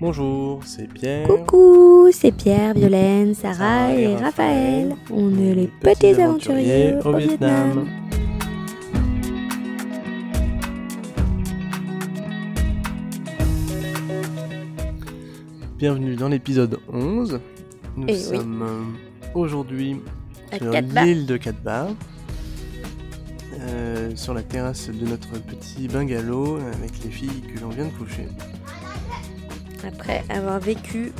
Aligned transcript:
Bonjour, 0.00 0.60
c'est 0.64 0.90
Pierre. 0.90 1.28
Coucou, 1.28 2.08
c'est 2.10 2.32
Pierre, 2.32 2.72
Violaine, 2.72 3.34
Sarah 3.34 3.92
et 3.94 4.16
Raphaël. 4.16 4.96
On 5.10 5.30
est 5.38 5.54
les 5.54 5.66
petits 5.66 6.18
aventuriers 6.20 6.94
au 7.04 7.12
Vietnam. 7.16 7.86
Bienvenue 15.78 16.16
dans 16.16 16.28
l'épisode 16.28 16.78
11. 16.92 17.40
Nous 17.96 18.06
Eh 18.08 18.16
sommes 18.16 18.96
aujourd'hui 19.34 20.00
sur 20.56 20.72
l'île 20.72 21.26
de 21.26 21.36
Katba, 21.36 21.88
euh, 23.60 24.10
sur 24.14 24.34
la 24.34 24.42
terrasse 24.42 24.88
de 24.88 25.06
notre 25.06 25.32
petit 25.42 25.88
bungalow 25.88 26.56
avec 26.56 27.02
les 27.04 27.10
filles 27.10 27.42
que 27.54 27.60
l'on 27.60 27.68
vient 27.68 27.86
de 27.86 27.90
coucher. 27.90 28.28
Après 29.86 30.22
avoir 30.28 30.58
vécu 30.60 31.12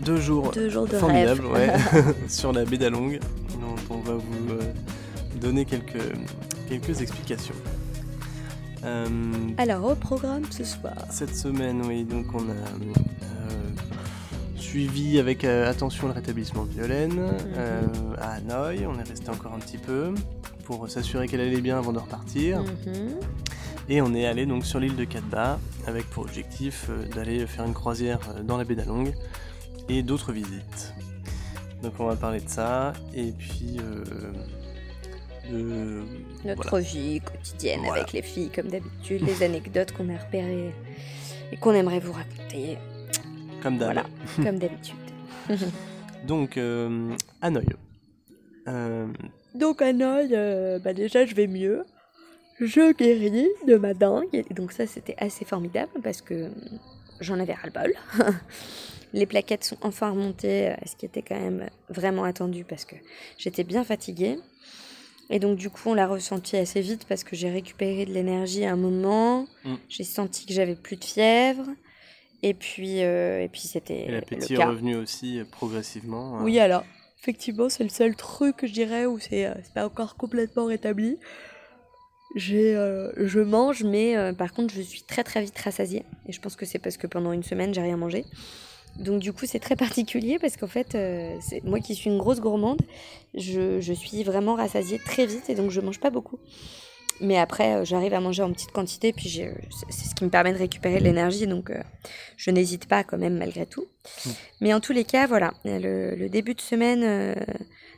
Deux 0.00 0.20
jours 0.20 0.50
deux 0.52 0.68
jours 0.68 0.86
de 0.86 0.96
formidables 0.96 1.46
ouais, 1.46 1.72
sur 2.28 2.52
la 2.52 2.64
baie 2.64 2.78
d'Along, 2.78 3.18
dont 3.60 3.94
on 3.94 3.98
va 3.98 4.14
vous 4.14 4.52
euh, 4.52 4.72
donner 5.40 5.64
quelques, 5.64 5.98
quelques 6.68 7.00
explications. 7.00 7.54
Euh, 8.84 9.06
Alors, 9.58 9.84
au 9.84 9.94
programme 9.94 10.44
ce 10.50 10.64
soir. 10.64 10.94
Cette 11.10 11.36
semaine, 11.36 11.82
oui, 11.86 12.04
donc 12.04 12.26
on 12.34 12.48
a 12.48 12.52
euh, 12.52 13.36
suivi 14.56 15.18
avec 15.18 15.44
attention 15.44 16.06
le 16.06 16.14
rétablissement 16.14 16.64
de 16.64 16.70
Violaine 16.70 17.30
euh, 17.56 17.82
à 18.18 18.34
Hanoï. 18.36 18.86
On 18.86 18.98
est 18.98 19.08
resté 19.08 19.28
encore 19.30 19.52
un 19.54 19.58
petit 19.58 19.78
peu 19.78 20.14
pour 20.64 20.88
s'assurer 20.88 21.28
qu'elle 21.28 21.40
allait 21.40 21.60
bien 21.60 21.78
avant 21.78 21.92
de 21.92 21.98
repartir. 21.98 22.60
Mhm. 22.62 23.18
Et 23.92 24.00
on 24.00 24.14
est 24.14 24.24
allé 24.24 24.46
donc 24.46 24.64
sur 24.64 24.78
l'île 24.78 24.94
de 24.96 25.04
Katba 25.04 25.58
avec 25.86 26.08
pour 26.10 26.22
objectif 26.22 26.86
euh, 26.90 27.04
d'aller 27.08 27.44
faire 27.46 27.64
une 27.66 27.74
croisière 27.74 28.20
euh, 28.36 28.42
dans 28.42 28.56
la 28.56 28.62
baie 28.64 28.76
d'Along 28.76 29.12
et 29.88 30.02
d'autres 30.04 30.32
visites. 30.32 30.94
Donc 31.82 31.94
on 31.98 32.06
va 32.06 32.14
parler 32.14 32.40
de 32.40 32.48
ça 32.48 32.92
et 33.14 33.32
puis 33.32 33.78
euh, 33.80 34.04
de 35.50 36.02
Notre 36.44 36.68
voilà. 36.70 36.84
vie 36.86 37.20
quotidienne 37.20 37.80
Voilà. 37.80 38.02
avec 38.02 38.12
les 38.12 38.22
filles, 38.22 38.50
comme 38.54 38.68
d'habitude, 38.68 39.22
les 39.26 39.42
anecdotes 39.42 39.90
qu'on 39.92 40.08
a 40.14 40.18
repérées 40.18 40.72
et 41.50 41.56
qu'on 41.56 41.72
aimerait 41.74 41.98
vous 41.98 42.12
raconter. 42.12 42.78
comme 43.62 43.76
d'hab. 43.76 43.92
Voilà, 43.92 44.04
comme 44.36 44.58
d'habitude. 44.60 44.94
Donc 46.28 46.56
euh, 46.58 47.12
Hanoï. 47.42 47.66
Euh, 48.68 49.08
Donc, 49.54 49.82
Hanoï, 49.82 50.28
euh, 50.32 50.78
bah 50.78 50.92
déjà, 50.92 51.24
je 51.26 51.34
vais 51.34 51.48
mieux. 51.48 51.84
Je 52.60 52.92
guéris 52.92 53.48
de 53.66 53.76
ma 53.76 53.94
dingue. 53.94 54.28
Et 54.32 54.54
donc, 54.54 54.72
ça, 54.72 54.86
c'était 54.86 55.16
assez 55.18 55.44
formidable 55.44 55.92
parce 56.02 56.20
que 56.20 56.44
hum, 56.44 56.54
j'en 57.20 57.38
avais 57.40 57.54
ras-le-bol. 57.54 57.94
Les 59.12 59.26
plaquettes 59.26 59.64
sont 59.64 59.78
enfin 59.80 60.10
remontées, 60.10 60.68
euh, 60.68 60.74
ce 60.86 60.94
qui 60.94 61.04
était 61.04 61.22
quand 61.22 61.38
même 61.38 61.68
vraiment 61.88 62.22
attendu 62.22 62.64
parce 62.64 62.84
que 62.84 62.94
j'étais 63.38 63.64
bien 63.64 63.82
fatiguée. 63.82 64.38
Et 65.30 65.38
donc, 65.38 65.56
du 65.56 65.70
coup, 65.70 65.90
on 65.90 65.94
l'a 65.94 66.06
ressenti 66.06 66.56
assez 66.56 66.80
vite 66.80 67.06
parce 67.08 67.24
que 67.24 67.34
j'ai 67.36 67.50
récupéré 67.50 68.04
de 68.04 68.12
l'énergie 68.12 68.64
à 68.64 68.72
un 68.72 68.76
moment. 68.76 69.46
Mm. 69.64 69.74
J'ai 69.88 70.04
senti 70.04 70.46
que 70.46 70.52
j'avais 70.52 70.74
plus 70.76 70.96
de 70.96 71.04
fièvre. 71.04 71.66
Et 72.42 72.54
puis, 72.54 73.02
euh, 73.02 73.42
et 73.42 73.48
puis 73.48 73.60
c'était 73.60 74.06
Et 74.06 74.10
l'appétit 74.10 74.54
est 74.54 74.64
revenu 74.64 74.96
aussi 74.96 75.38
euh, 75.38 75.44
progressivement. 75.44 76.42
Oui, 76.42 76.58
alors, 76.58 76.84
effectivement, 77.20 77.68
c'est 77.68 77.84
le 77.84 77.90
seul 77.90 78.16
truc, 78.16 78.56
je 78.62 78.72
dirais, 78.72 79.06
où 79.06 79.18
c'est 79.18 79.46
euh, 79.46 79.54
c'est 79.62 79.74
pas 79.74 79.84
encore 79.84 80.16
complètement 80.16 80.66
rétabli. 80.66 81.18
J'ai, 82.36 82.76
euh, 82.76 83.10
je 83.16 83.40
mange, 83.40 83.82
mais 83.82 84.16
euh, 84.16 84.32
par 84.32 84.52
contre, 84.52 84.72
je 84.72 84.80
suis 84.80 85.02
très 85.02 85.24
très 85.24 85.42
vite 85.42 85.58
rassasiée. 85.58 86.04
Et 86.26 86.32
je 86.32 86.40
pense 86.40 86.54
que 86.54 86.64
c'est 86.64 86.78
parce 86.78 86.96
que 86.96 87.06
pendant 87.06 87.32
une 87.32 87.42
semaine, 87.42 87.74
j'ai 87.74 87.80
rien 87.80 87.96
mangé. 87.96 88.24
Donc, 88.98 89.20
du 89.20 89.32
coup, 89.32 89.46
c'est 89.46 89.58
très 89.58 89.76
particulier 89.76 90.38
parce 90.38 90.56
qu'en 90.56 90.68
fait, 90.68 90.94
euh, 90.94 91.36
moi 91.64 91.80
qui 91.80 91.94
suis 91.94 92.10
une 92.10 92.18
grosse 92.18 92.40
gourmande, 92.40 92.80
je, 93.34 93.80
je 93.80 93.92
suis 93.92 94.22
vraiment 94.22 94.54
rassasiée 94.54 94.98
très 94.98 95.26
vite 95.26 95.48
et 95.48 95.54
donc 95.54 95.70
je 95.70 95.80
mange 95.80 96.00
pas 96.00 96.10
beaucoup. 96.10 96.38
Mais 97.20 97.36
après, 97.36 97.74
euh, 97.74 97.84
j'arrive 97.84 98.14
à 98.14 98.20
manger 98.20 98.42
en 98.42 98.52
petite 98.52 98.72
quantité, 98.72 99.12
puis 99.12 99.28
c'est 99.28 100.08
ce 100.08 100.14
qui 100.14 100.24
me 100.24 100.30
permet 100.30 100.52
de 100.52 100.58
récupérer 100.58 100.98
de 101.00 101.04
l'énergie, 101.04 101.46
donc 101.46 101.70
je 102.36 102.50
n'hésite 102.50 102.86
pas 102.86 103.04
quand 103.04 103.18
même 103.18 103.36
malgré 103.36 103.66
tout. 103.66 103.86
Mais 104.60 104.72
en 104.72 104.80
tous 104.80 104.92
les 104.92 105.04
cas, 105.04 105.26
voilà, 105.26 105.52
le, 105.64 106.14
le 106.14 106.28
début 106.28 106.54
de 106.54 106.60
semaine 106.60 107.34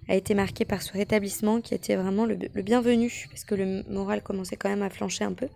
a 0.08 0.14
été 0.16 0.34
marqué 0.34 0.64
par 0.64 0.82
ce 0.82 0.92
rétablissement 0.92 1.60
qui 1.60 1.74
était 1.74 1.96
vraiment 1.96 2.26
le, 2.26 2.36
le 2.52 2.62
bienvenu, 2.62 3.26
parce 3.30 3.44
que 3.44 3.54
le 3.54 3.82
moral 3.88 4.22
commençait 4.22 4.56
quand 4.56 4.68
même 4.68 4.82
à 4.82 4.90
flancher 4.90 5.24
un 5.24 5.32
peu. 5.32 5.48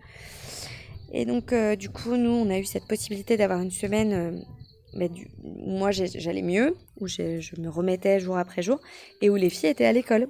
Et 1.11 1.25
donc, 1.25 1.53
euh, 1.53 1.75
du 1.75 1.89
coup, 1.89 2.15
nous, 2.17 2.29
on 2.31 2.49
a 2.49 2.57
eu 2.59 2.65
cette 2.65 2.85
possibilité 2.87 3.37
d'avoir 3.37 3.61
une 3.61 3.71
semaine 3.71 4.13
euh, 4.13 4.39
bah, 4.93 5.07
du- 5.07 5.29
où 5.43 5.71
moi 5.77 5.91
j'allais 5.91 6.41
mieux, 6.41 6.75
où 6.99 7.07
je 7.07 7.59
me 7.61 7.69
remettais 7.69 8.19
jour 8.19 8.37
après 8.37 8.61
jour, 8.61 8.79
et 9.21 9.29
où 9.29 9.35
les 9.35 9.49
filles 9.49 9.69
étaient 9.69 9.85
à 9.85 9.93
l'école. 9.93 10.27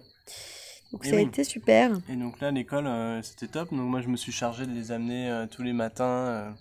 Donc 0.91 1.01
Eh 1.05 1.09
ça 1.09 1.17
a 1.17 1.19
été 1.19 1.43
super. 1.43 1.91
Et 2.09 2.15
donc 2.15 2.39
là, 2.39 2.51
l'école, 2.51 2.87
euh, 2.87 3.21
c'était 3.21 3.47
top. 3.47 3.69
Donc 3.71 3.81
moi, 3.89 4.01
je 4.01 4.07
me 4.07 4.17
suis 4.17 4.31
chargé 4.31 4.65
de 4.65 4.71
les 4.71 4.91
amener 4.91 5.29
euh, 5.29 5.45
tous 5.47 5.63
les 5.63 5.73
matins 5.73 6.55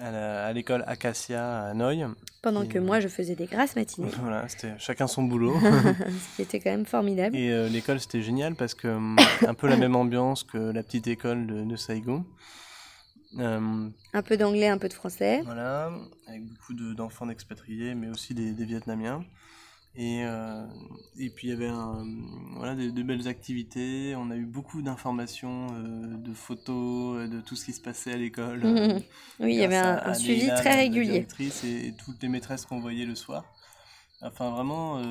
à 0.00 0.52
l'école 0.52 0.84
Acacia 0.86 1.60
à 1.64 1.70
Hanoï. 1.70 2.04
Pendant 2.42 2.62
Et, 2.62 2.68
que 2.68 2.78
euh, 2.78 2.82
moi, 2.82 3.00
je 3.00 3.08
faisais 3.08 3.34
des 3.34 3.46
grasses 3.46 3.76
matinées, 3.76 4.08
Voilà, 4.22 4.48
c'était 4.48 4.72
chacun 4.78 5.06
son 5.06 5.22
boulot. 5.24 5.54
ce 5.60 6.36
qui 6.36 6.42
était 6.42 6.58
quand 6.60 6.70
même 6.70 6.86
formidable. 6.86 7.36
Et 7.36 7.50
euh, 7.50 7.68
l'école, 7.68 8.00
c'était 8.00 8.22
génial 8.22 8.54
parce 8.54 8.74
que 8.74 8.88
hum, 8.88 9.16
un 9.46 9.54
peu 9.54 9.68
la 9.68 9.76
même 9.76 9.96
ambiance 9.96 10.42
que 10.44 10.58
la 10.58 10.82
petite 10.82 11.06
école 11.06 11.46
de, 11.46 11.64
de 11.64 11.76
Saigon. 11.76 12.24
Euh, 13.38 13.88
Un 14.12 14.22
peu 14.22 14.36
d'anglais, 14.36 14.68
un 14.68 14.78
peu 14.78 14.88
de 14.88 14.92
français. 14.94 15.42
Voilà, 15.44 15.92
avec 16.26 16.44
beaucoup 16.46 16.74
de- 16.74 16.94
d'enfants 16.94 17.26
d'expatriés, 17.26 17.94
mais 17.94 18.08
aussi 18.08 18.34
des, 18.34 18.52
des 18.52 18.64
Vietnamiens. 18.64 19.24
Et, 19.96 20.24
euh, 20.24 20.64
et 21.18 21.30
puis 21.30 21.48
il 21.48 21.50
y 21.50 21.52
avait 21.52 21.66
un, 21.68 22.06
voilà, 22.54 22.76
de, 22.76 22.90
de 22.90 23.02
belles 23.02 23.26
activités, 23.26 24.14
on 24.16 24.30
a 24.30 24.36
eu 24.36 24.46
beaucoup 24.46 24.82
d'informations, 24.82 25.66
euh, 25.72 26.16
de 26.16 26.32
photos, 26.32 27.18
euh, 27.18 27.26
de 27.28 27.40
tout 27.40 27.56
ce 27.56 27.64
qui 27.64 27.72
se 27.72 27.80
passait 27.80 28.12
à 28.12 28.16
l'école. 28.16 28.62
euh, 28.64 29.00
Oui, 29.40 29.54
il 29.54 29.60
y 29.60 29.64
avait 29.64 29.76
un, 29.76 30.14
suivi 30.14 30.46
très 30.48 30.76
régulier. 30.76 31.26
et, 31.64 31.88
et 31.88 31.92
toutes 31.96 32.22
les 32.22 32.28
maîtresses 32.28 32.66
qu'on 32.66 32.80
voyait 32.80 33.04
le 33.04 33.16
soir. 33.16 33.44
Enfin 34.22 34.50
vraiment, 34.50 35.02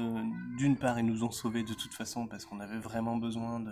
d'une 0.57 0.77
part, 0.77 0.99
ils 0.99 1.05
nous 1.05 1.23
ont 1.23 1.31
sauvés 1.31 1.63
de 1.63 1.73
toute 1.73 1.93
façon 1.95 2.27
parce 2.27 2.45
qu'on 2.45 2.59
avait 2.59 2.77
vraiment 2.77 3.17
besoin 3.17 3.59
de 3.59 3.71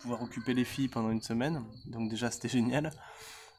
pouvoir 0.00 0.22
occuper 0.22 0.54
les 0.54 0.64
filles 0.64 0.88
pendant 0.88 1.10
une 1.10 1.20
semaine. 1.20 1.62
Donc 1.86 2.08
déjà, 2.08 2.30
c'était 2.30 2.48
génial. 2.58 2.90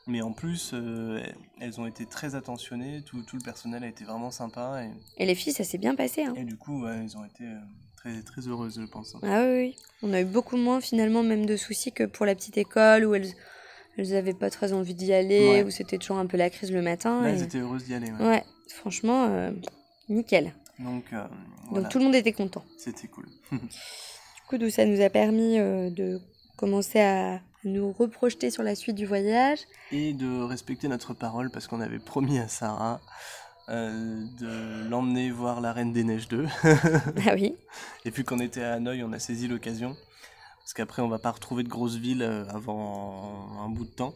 Mais 0.09 0.21
en 0.21 0.33
plus, 0.33 0.71
euh, 0.73 1.21
elles 1.61 1.79
ont 1.79 1.85
été 1.85 2.05
très 2.05 2.33
attentionnées, 2.35 3.03
tout, 3.05 3.21
tout 3.21 3.35
le 3.37 3.43
personnel 3.43 3.83
a 3.83 3.87
été 3.87 4.03
vraiment 4.03 4.31
sympa 4.31 4.83
et, 4.83 5.23
Et 5.23 5.25
les 5.25 5.35
filles, 5.35 5.53
ça 5.53 5.63
s'est 5.63 5.77
bien 5.77 5.95
passé. 5.95 6.23
hein. 6.23 6.33
et 6.35 6.43
du 6.43 6.57
coup, 6.57 6.83
ouais, 6.83 6.97
elles 7.03 7.15
ont 7.15 7.23
été 7.25 7.43
euh, 7.45 7.59
très, 7.95 8.21
très 8.23 8.47
heureuses, 8.47 8.79
je 8.81 8.85
pense. 8.87 9.13
hein. 9.15 9.19
Ah 9.23 9.43
oui, 9.45 9.55
oui. 9.55 9.75
On 10.01 10.11
a 10.13 10.21
eu 10.21 10.25
beaucoup 10.25 10.57
moins 10.57 10.81
finalement 10.81 11.21
même 11.21 11.45
de 11.45 11.55
soucis 11.57 11.91
que 11.91 12.03
pour 12.05 12.25
la 12.25 12.33
petite 12.35 12.57
école 12.57 13.05
où 13.05 13.13
elles 13.15 13.31
elles 13.97 14.15
avaient 14.15 14.33
pas 14.33 14.49
très 14.49 14.71
envie 14.73 14.93
d'y 14.95 15.11
aller, 15.13 15.49
Ouais. 15.49 15.63
où 15.63 15.69
c'était 15.69 15.97
toujours 15.97 16.17
un 16.19 16.25
peu 16.25 16.37
la 16.37 16.49
crise 16.49 16.71
le 16.71 16.81
matin. 16.81 17.21
Là, 17.21 17.29
et- 17.29 17.33
elles 17.33 17.43
étaient 17.43 17.57
heureuses 17.59 17.83
d'y 17.83 17.93
aller. 17.93 18.09
ouais. 18.11 18.25
Ouais, 18.25 18.43
franchement, 18.69 19.25
euh, 19.29 19.51
nickel. 20.07 20.53
Donc, 20.79 21.03
euh, 21.11 21.23
voilà, 21.69 21.83
Donc 21.83 21.91
tout 21.91 21.99
le 21.99 22.05
monde 22.05 22.15
était 22.15 22.31
content. 22.33 22.63
c'était 22.77 23.07
cool. 23.07 23.27
Du 23.51 23.57
coup, 24.47 24.57
d'où 24.57 24.69
ça 24.71 24.85
nous 24.85 25.01
a 25.01 25.09
permis 25.11 25.59
euh, 25.59 25.91
de 25.91 26.19
commencer 26.57 26.99
à 26.99 27.41
nous 27.63 27.91
reprojeter 27.91 28.51
sur 28.51 28.63
la 28.63 28.75
suite 28.75 28.95
du 28.95 29.05
voyage. 29.05 29.59
et 29.91 30.13
de 30.13 30.43
respecter 30.43 30.87
notre 30.87 31.13
parole 31.13 31.49
parce 31.51 31.67
qu'on 31.67 31.81
avait 31.81 31.99
promis 31.99 32.39
à 32.39 32.47
Sarah 32.47 33.01
euh, 33.69 34.23
de 34.39 34.89
l'emmener 34.89 35.29
voir 35.31 35.61
la 35.61 35.73
Reine 35.73 35.93
des 35.93 36.03
Neiges 36.03 36.27
2. 36.27 36.47
ah 36.63 37.33
oui, 37.35 37.55
et 38.05 38.11
puis 38.11 38.23
qu'on 38.23 38.39
était 38.39 38.63
à 38.63 38.73
Hanoï, 38.73 39.03
on 39.03 39.11
a 39.13 39.19
saisi 39.19 39.47
l'occasion 39.47 39.95
parce 40.59 40.73
qu'après 40.73 41.01
on 41.01 41.07
va 41.07 41.19
pas 41.19 41.31
retrouver 41.31 41.63
de 41.63 41.69
grosses 41.69 41.95
villes 41.95 42.23
euh, 42.23 42.45
avant 42.49 43.59
un 43.59 43.69
bout 43.69 43.85
de 43.85 43.91
temps. 43.91 44.13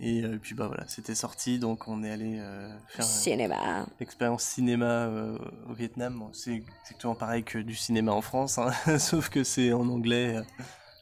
Et 0.00 0.22
euh, 0.22 0.38
puis 0.40 0.54
bah 0.54 0.68
voilà, 0.68 0.84
c'était 0.86 1.16
sorti 1.16 1.58
donc 1.58 1.88
on 1.88 2.04
est 2.04 2.10
allé 2.10 2.38
euh, 2.38 2.70
faire 2.88 3.04
cinéma. 3.04 3.84
l'expérience 3.98 4.44
cinéma 4.44 4.84
euh, 4.84 5.36
au 5.68 5.74
Vietnam. 5.74 6.20
Bon, 6.20 6.30
c'est 6.32 6.62
exactement 6.84 7.16
pareil 7.16 7.42
que 7.42 7.58
du 7.58 7.74
cinéma 7.74 8.12
en 8.12 8.20
France, 8.20 8.58
hein, 8.58 8.70
sauf 8.98 9.28
que 9.28 9.42
c'est 9.42 9.72
en 9.72 9.88
anglais, 9.88 10.40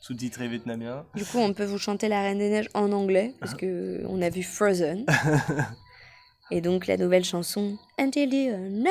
sous-titré 0.07 0.47
vietnamien. 0.49 1.05
Du 1.15 1.25
coup, 1.25 1.39
on 1.39 1.53
peut 1.53 1.65
vous 1.65 1.79
chanter 1.79 2.09
La 2.09 2.23
Reine 2.23 2.39
des 2.39 2.49
Neiges 2.51 2.69
en 2.75 2.93
anglais, 2.93 3.35
parce 3.41 3.53
Ah. 3.55 3.57
que 3.57 4.03
on 4.09 4.23
a 4.23 4.29
vu 4.31 4.43
Frozen. 4.43 5.05
Et 6.53 6.61
donc 6.61 6.87
la 6.87 6.97
nouvelle 6.97 7.25
chanson 7.25 7.77
Until 7.99 8.29
the 8.29 8.57
Night. 8.71 8.89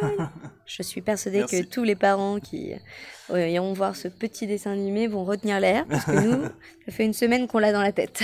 Je 0.66 0.82
suis 0.82 1.00
persuadée 1.02 1.38
Merci. 1.40 1.62
que 1.64 1.68
tous 1.68 1.82
les 1.84 1.94
parents 1.96 2.40
qui 2.40 2.72
euh, 3.30 3.48
iront 3.48 3.72
voir 3.74 3.96
ce 3.96 4.08
petit 4.08 4.46
dessin 4.46 4.72
animé 4.72 5.06
vont 5.08 5.24
retenir 5.24 5.60
l'air, 5.60 5.84
parce 5.86 6.04
que 6.06 6.12
nous, 6.12 6.42
ça 6.86 6.92
fait 6.92 7.04
une 7.04 7.12
semaine 7.14 7.46
qu'on 7.48 7.58
l'a 7.58 7.72
dans 7.72 7.82
la 7.82 7.92
tête. 7.92 8.22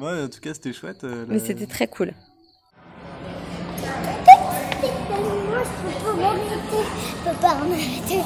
Ouais, 0.00 0.22
en 0.22 0.28
tout 0.28 0.40
cas, 0.40 0.54
c'était 0.54 0.72
chouette. 0.72 1.04
euh, 1.04 1.24
Mais 1.28 1.38
c'était 1.38 1.66
très 1.66 1.86
cool. 1.86 2.12
Moi, 5.48 5.62
je 5.64 5.70
peux 5.82 6.04
pas 6.04 6.14
m'arrêter. 6.14 6.82
Je 7.08 7.30
peux 7.30 7.36
pas 7.40 7.54
m'arrêter 7.54 8.20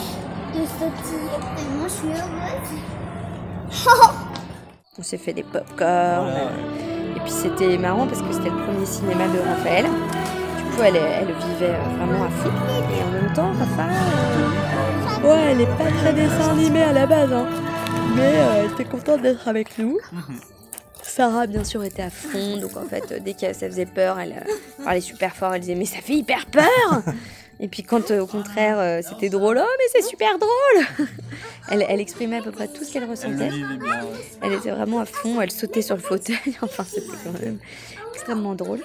de 0.57 0.67
sautiller. 0.67 1.31
Tellement 1.57 1.85
je 1.85 1.93
suis 1.93 2.09
heureuse. 3.89 4.07
On 4.99 5.03
s'est 5.03 5.19
fait 5.19 5.33
des 5.35 5.43
pop 5.43 5.63
Voilà, 5.77 6.23
ouais. 6.23 7.17
Et 7.17 7.21
puis 7.21 7.31
c'était 7.31 7.77
marrant 7.77 8.07
parce 8.07 8.23
que 8.23 8.33
c'était 8.33 8.51
le 8.51 8.57
premier 8.65 8.87
cinéma 8.87 9.29
de 9.29 9.39
Raphaël. 9.39 9.85
Du 9.85 10.63
coup, 10.77 10.83
elle, 10.83 10.97
elle 10.97 11.27
vivait 11.27 11.75
euh, 11.75 11.97
vraiment 11.99 12.25
à 12.25 12.31
fond. 12.31 12.49
Et 12.49 13.03
en 13.03 13.11
même 13.11 13.33
temps, 13.35 13.53
Raphaël, 13.53 13.97
euh, 15.25 15.29
ouais, 15.29 15.53
elle 15.53 15.61
est 15.61 15.77
pas 15.77 15.91
très 16.01 16.13
dessin 16.13 16.51
animé 16.51 16.83
à 16.83 16.93
la 16.93 17.07
base, 17.07 17.33
hein. 17.33 17.47
mais 18.15 18.33
euh, 18.37 18.65
elle 18.65 18.71
était 18.73 18.85
contente 18.85 19.23
d'être 19.23 19.47
avec 19.49 19.79
nous. 19.79 19.99
Sarah, 21.03 21.47
bien 21.47 21.65
sûr, 21.65 21.83
était 21.85 22.03
à 22.03 22.11
fond. 22.11 22.59
Donc, 22.59 22.77
en 22.77 22.85
fait, 22.85 23.23
dès 23.23 23.33
que 23.35 23.53
ça 23.53 23.69
faisait 23.69 23.87
peur, 23.87 24.19
elle 24.19 24.33
euh, 24.33 24.85
parlait 24.85 25.01
super 25.01 25.35
fort. 25.35 25.55
Elle 25.55 25.61
disait 25.61 25.75
Mais 25.75 25.87
ça 25.87 25.99
fait 26.03 26.15
hyper 26.15 26.47
peur 26.47 27.03
Et 27.59 27.69
puis, 27.69 27.83
quand 27.83 28.11
euh, 28.11 28.21
au 28.21 28.27
contraire, 28.27 28.79
euh, 28.79 29.01
c'était 29.07 29.31
drôle, 29.31 29.59
oh, 29.63 29.67
mais 29.79 29.85
c'est 29.93 30.07
super 30.07 30.39
drôle 30.39 31.07
elle, 31.71 31.87
elle 31.89 32.01
exprimait 32.01 32.39
à 32.39 32.43
peu 32.43 32.51
près 32.53 32.69
tout 32.69 32.85
ce 32.85 32.93
qu'elle 32.93 33.03
Elle 33.03 33.09
le 33.09 33.15
ressentait. 33.15 33.51
Elle 34.43 34.53
était 34.53 34.71
vraiment 34.71 35.01
à 35.01 35.07
fond. 35.07 35.41
Elle 35.41 35.51
sautait 35.51 35.83
sur 35.83 35.97
le 35.97 36.03
fauteuil. 36.03 36.37
Enfin, 36.63 36.85
c'était 36.85 37.07
quand 37.25 37.33
même 37.41 37.59
extrêmement 38.15 38.55
drôle. 38.55 38.81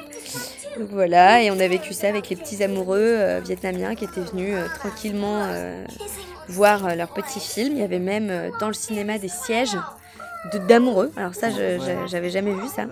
Donc 0.79 0.87
voilà, 0.91 1.43
et 1.43 1.51
on 1.51 1.59
a 1.59 1.67
vécu 1.67 1.93
ça 1.93 2.07
avec 2.07 2.29
les 2.29 2.37
petits 2.37 2.63
amoureux 2.63 2.97
euh, 3.01 3.41
vietnamiens 3.43 3.93
qui 3.93 4.05
étaient 4.05 4.21
venus 4.21 4.55
euh, 4.55 4.67
tranquillement 4.79 5.43
euh, 5.43 5.83
voir 6.47 6.95
leur 6.95 7.09
petit 7.13 7.41
film. 7.41 7.73
Il 7.75 7.79
y 7.79 7.83
avait 7.83 7.99
même 7.99 8.51
dans 8.61 8.69
le 8.69 8.73
cinéma 8.73 9.17
des 9.17 9.27
sièges 9.27 9.75
de- 10.53 10.59
d'amoureux. 10.59 11.11
Alors 11.17 11.35
ça, 11.35 11.49
j'avais 12.07 12.29
jamais 12.29 12.53
vu 12.53 12.67
ça. 12.73 12.83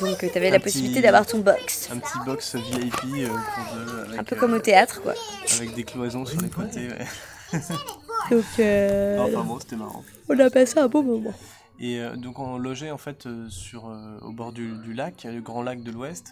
Donc 0.00 0.18
tu 0.18 0.26
avais 0.36 0.48
Un 0.48 0.52
la 0.52 0.58
petit- 0.58 0.64
possibilité 0.64 1.00
d'avoir 1.02 1.26
ton 1.26 1.38
box. 1.38 1.88
Un 1.92 1.98
petit 1.98 2.18
box 2.24 2.54
VIP 2.56 2.94
euh, 3.04 3.28
pour 3.28 3.76
deux, 3.76 4.00
avec, 4.08 4.20
Un 4.20 4.24
peu 4.24 4.36
euh, 4.36 4.38
comme 4.38 4.52
au 4.54 4.58
théâtre, 4.58 5.00
quoi. 5.02 5.14
avec 5.56 5.74
des 5.74 5.84
cloisons 5.84 6.24
sur 6.26 6.40
les 6.40 6.48
côtés. 6.50 6.88
Ouais. 6.88 7.60
Donc 8.30 8.44
euh, 8.58 9.18
Enfin 9.20 9.44
bon, 9.44 9.58
c'était 9.60 9.76
marrant. 9.76 10.02
on 10.28 10.38
a 10.38 10.50
passé 10.50 10.78
un 10.78 10.88
bon 10.88 11.02
moment. 11.02 11.34
Et 11.78 12.00
euh, 12.00 12.16
donc 12.16 12.38
on 12.38 12.56
logeait 12.58 12.90
en 12.90 12.98
fait 12.98 13.26
euh, 13.26 13.48
sur, 13.50 13.88
euh, 13.88 14.18
au 14.22 14.32
bord 14.32 14.52
du, 14.52 14.72
du 14.78 14.94
lac, 14.94 15.24
le 15.24 15.40
grand 15.40 15.62
lac 15.62 15.82
de 15.82 15.90
l'Ouest, 15.92 16.30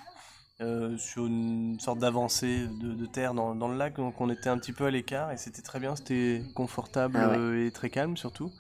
euh, 0.61 0.97
sur 0.97 1.27
une 1.27 1.79
sorte 1.79 1.99
d'avancée 1.99 2.67
de, 2.81 2.95
de 2.95 3.07
terre 3.07 3.35
dans, 3.35 3.55
dans 3.55 3.69
le 3.69 3.77
lac. 3.77 3.97
Donc 3.97 4.21
on 4.21 4.31
était 4.31 4.49
un 4.49 4.59
petit 4.59 4.73
peu 4.73 4.87
à 4.87 4.91
l'écart 4.91 5.31
et 5.33 5.37
c'était 5.37 5.63
très 5.63 5.79
bien, 5.81 5.95
c'était 5.97 6.43
confortable 6.55 7.19
Ah 7.21 7.29
ouais. 7.31 7.37
euh, 7.39 7.67
et 7.67 7.71
très 7.71 7.91
calme 7.91 8.17
surtout. 8.17 8.51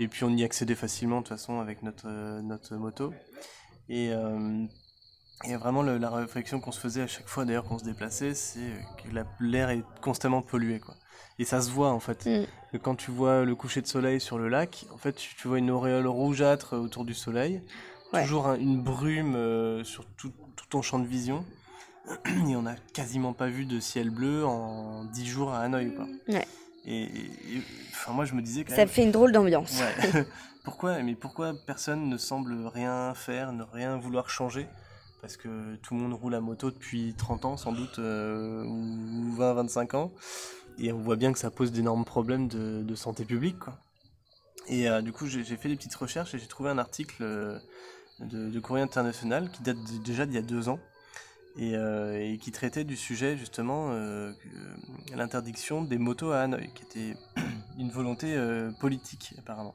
Et 0.00 0.06
puis 0.06 0.22
on 0.24 0.30
y 0.30 0.44
accédait 0.44 0.74
facilement 0.76 1.22
de 1.22 1.26
toute 1.26 1.36
façon 1.36 1.60
avec 1.60 1.82
notre, 1.82 2.04
euh, 2.06 2.40
notre 2.42 2.76
moto. 2.76 3.12
Et, 3.88 4.10
euh, 4.12 4.64
et 5.44 5.56
vraiment 5.56 5.82
le- 5.82 5.98
la 5.98 6.10
réflexion 6.10 6.60
qu'on 6.60 6.72
se 6.72 6.80
faisait 6.80 7.02
à 7.02 7.06
chaque 7.06 7.28
fois 7.28 7.44
d'ailleurs 7.44 7.64
qu'on 7.64 7.78
se 7.78 7.84
déplaçait, 7.84 8.34
c'est 8.34 8.72
que 9.02 9.14
la- 9.14 9.24
l'air 9.40 9.70
est 9.70 9.82
constamment 10.02 10.42
pollué. 10.42 10.78
Quoi. 10.80 10.94
Et 11.38 11.44
ça 11.44 11.60
se 11.62 11.70
voit 11.70 11.90
en 11.90 12.00
fait. 12.00 12.26
Mm. 12.26 12.78
Quand 12.82 12.94
tu 12.96 13.10
vois 13.10 13.44
le 13.44 13.54
coucher 13.54 13.80
de 13.80 13.86
soleil 13.86 14.20
sur 14.20 14.38
le 14.38 14.48
lac, 14.48 14.86
en 14.92 14.98
fait, 14.98 15.12
tu, 15.14 15.34
tu 15.36 15.48
vois 15.48 15.58
une 15.58 15.70
auréole 15.70 16.06
rougeâtre 16.06 16.74
autour 16.76 17.04
du 17.04 17.14
soleil, 17.14 17.62
Ouais. 18.12 18.22
toujours 18.22 18.46
un- 18.48 18.58
une 18.58 18.80
brume 18.82 19.36
euh, 19.36 19.84
sur 19.84 20.04
tout, 20.16 20.32
tout 20.56 20.66
ton 20.68 20.82
champ 20.82 20.98
de 20.98 21.06
vision. 21.06 21.44
Et 22.48 22.56
on 22.56 22.62
n'a 22.62 22.74
quasiment 22.94 23.32
pas 23.34 23.48
vu 23.48 23.64
de 23.66 23.80
ciel 23.80 24.10
bleu 24.10 24.44
en 24.46 25.04
10 25.04 25.26
jours 25.26 25.52
à 25.52 25.60
Hanoï. 25.60 25.94
Quoi. 25.94 26.06
Ouais. 26.28 26.46
Et, 26.86 27.02
et- 27.02 27.06
et- 27.56 27.62
enfin, 27.92 28.12
moi, 28.12 28.24
je 28.24 28.34
me 28.34 28.40
disais 28.42 28.64
quand 28.64 28.70
Ça 28.70 28.78
même. 28.78 28.88
fait 28.88 29.04
une 29.04 29.10
drôle 29.12 29.30
d'ambiance. 29.32 29.78
Ouais. 29.80 30.24
pourquoi, 30.68 31.02
mais 31.02 31.14
pourquoi 31.14 31.54
personne 31.54 32.10
ne 32.10 32.18
semble 32.18 32.66
rien 32.66 33.14
faire, 33.14 33.54
ne 33.54 33.62
rien 33.62 33.96
vouloir 33.96 34.28
changer? 34.28 34.66
Parce 35.22 35.38
que 35.38 35.76
tout 35.76 35.94
le 35.94 36.00
monde 36.00 36.12
roule 36.12 36.34
à 36.34 36.42
moto 36.42 36.70
depuis 36.70 37.14
30 37.16 37.46
ans, 37.46 37.56
sans 37.56 37.72
doute, 37.72 37.98
euh, 37.98 38.66
ou 38.66 39.34
20-25 39.34 39.96
ans. 39.96 40.12
Et 40.78 40.92
on 40.92 40.98
voit 40.98 41.16
bien 41.16 41.32
que 41.32 41.38
ça 41.38 41.50
pose 41.50 41.72
d'énormes 41.72 42.04
problèmes 42.04 42.48
de, 42.48 42.94
santé 42.94 43.24
publique. 43.24 43.62
Et 44.68 44.90
euh, 44.90 45.00
du 45.00 45.10
coup, 45.10 45.26
j'ai 45.26 45.42
fait 45.42 45.70
des 45.70 45.76
petites 45.76 45.94
recherches 45.94 46.34
et 46.34 46.38
j'ai 46.38 46.46
trouvé 46.46 46.68
un 46.68 46.76
article 46.76 47.22
euh, 47.22 47.58
de, 48.20 48.50
de 48.50 48.60
Courrier 48.60 48.84
International 48.84 49.50
qui 49.50 49.62
date 49.62 49.78
déjà 50.04 50.26
d'il 50.26 50.34
y 50.34 50.38
a 50.38 50.42
deux 50.42 50.68
ans 50.68 50.80
et, 51.56 51.76
euh, 51.76 52.36
qui 52.36 52.52
traitait 52.52 52.84
du 52.84 52.96
sujet 52.96 53.38
justement 53.38 53.90
l'interdiction 55.14 55.80
des 55.80 55.96
motos 55.96 56.30
à 56.30 56.40
Hanoï, 56.40 56.70
qui 56.74 56.82
était 56.82 57.16
une 57.78 57.90
volonté 57.90 58.36
politique 58.80 59.34
apparemment. 59.38 59.74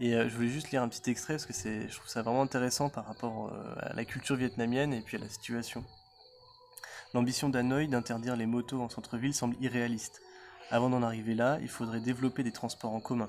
Et 0.00 0.14
euh, 0.14 0.28
je 0.28 0.34
voulais 0.34 0.48
juste 0.48 0.70
lire 0.70 0.82
un 0.82 0.88
petit 0.88 1.10
extrait 1.10 1.34
parce 1.34 1.46
que 1.46 1.52
c'est, 1.52 1.88
je 1.88 1.94
trouve 1.96 2.08
ça 2.08 2.22
vraiment 2.22 2.42
intéressant 2.42 2.88
par 2.88 3.06
rapport 3.06 3.52
euh, 3.52 3.74
à 3.80 3.92
la 3.92 4.04
culture 4.04 4.34
vietnamienne 4.36 4.92
et 4.94 5.02
puis 5.02 5.16
à 5.18 5.20
la 5.20 5.28
situation. 5.28 5.84
L'ambition 7.12 7.48
d'Hanoï 7.48 7.86
d'interdire 7.88 8.36
les 8.36 8.46
motos 8.46 8.80
en 8.80 8.88
centre-ville 8.88 9.34
semble 9.34 9.56
irréaliste. 9.60 10.22
Avant 10.70 10.88
d'en 10.88 11.02
arriver 11.02 11.34
là, 11.34 11.58
il 11.60 11.68
faudrait 11.68 12.00
développer 12.00 12.42
des 12.42 12.52
transports 12.52 12.94
en 12.94 13.00
commun. 13.00 13.28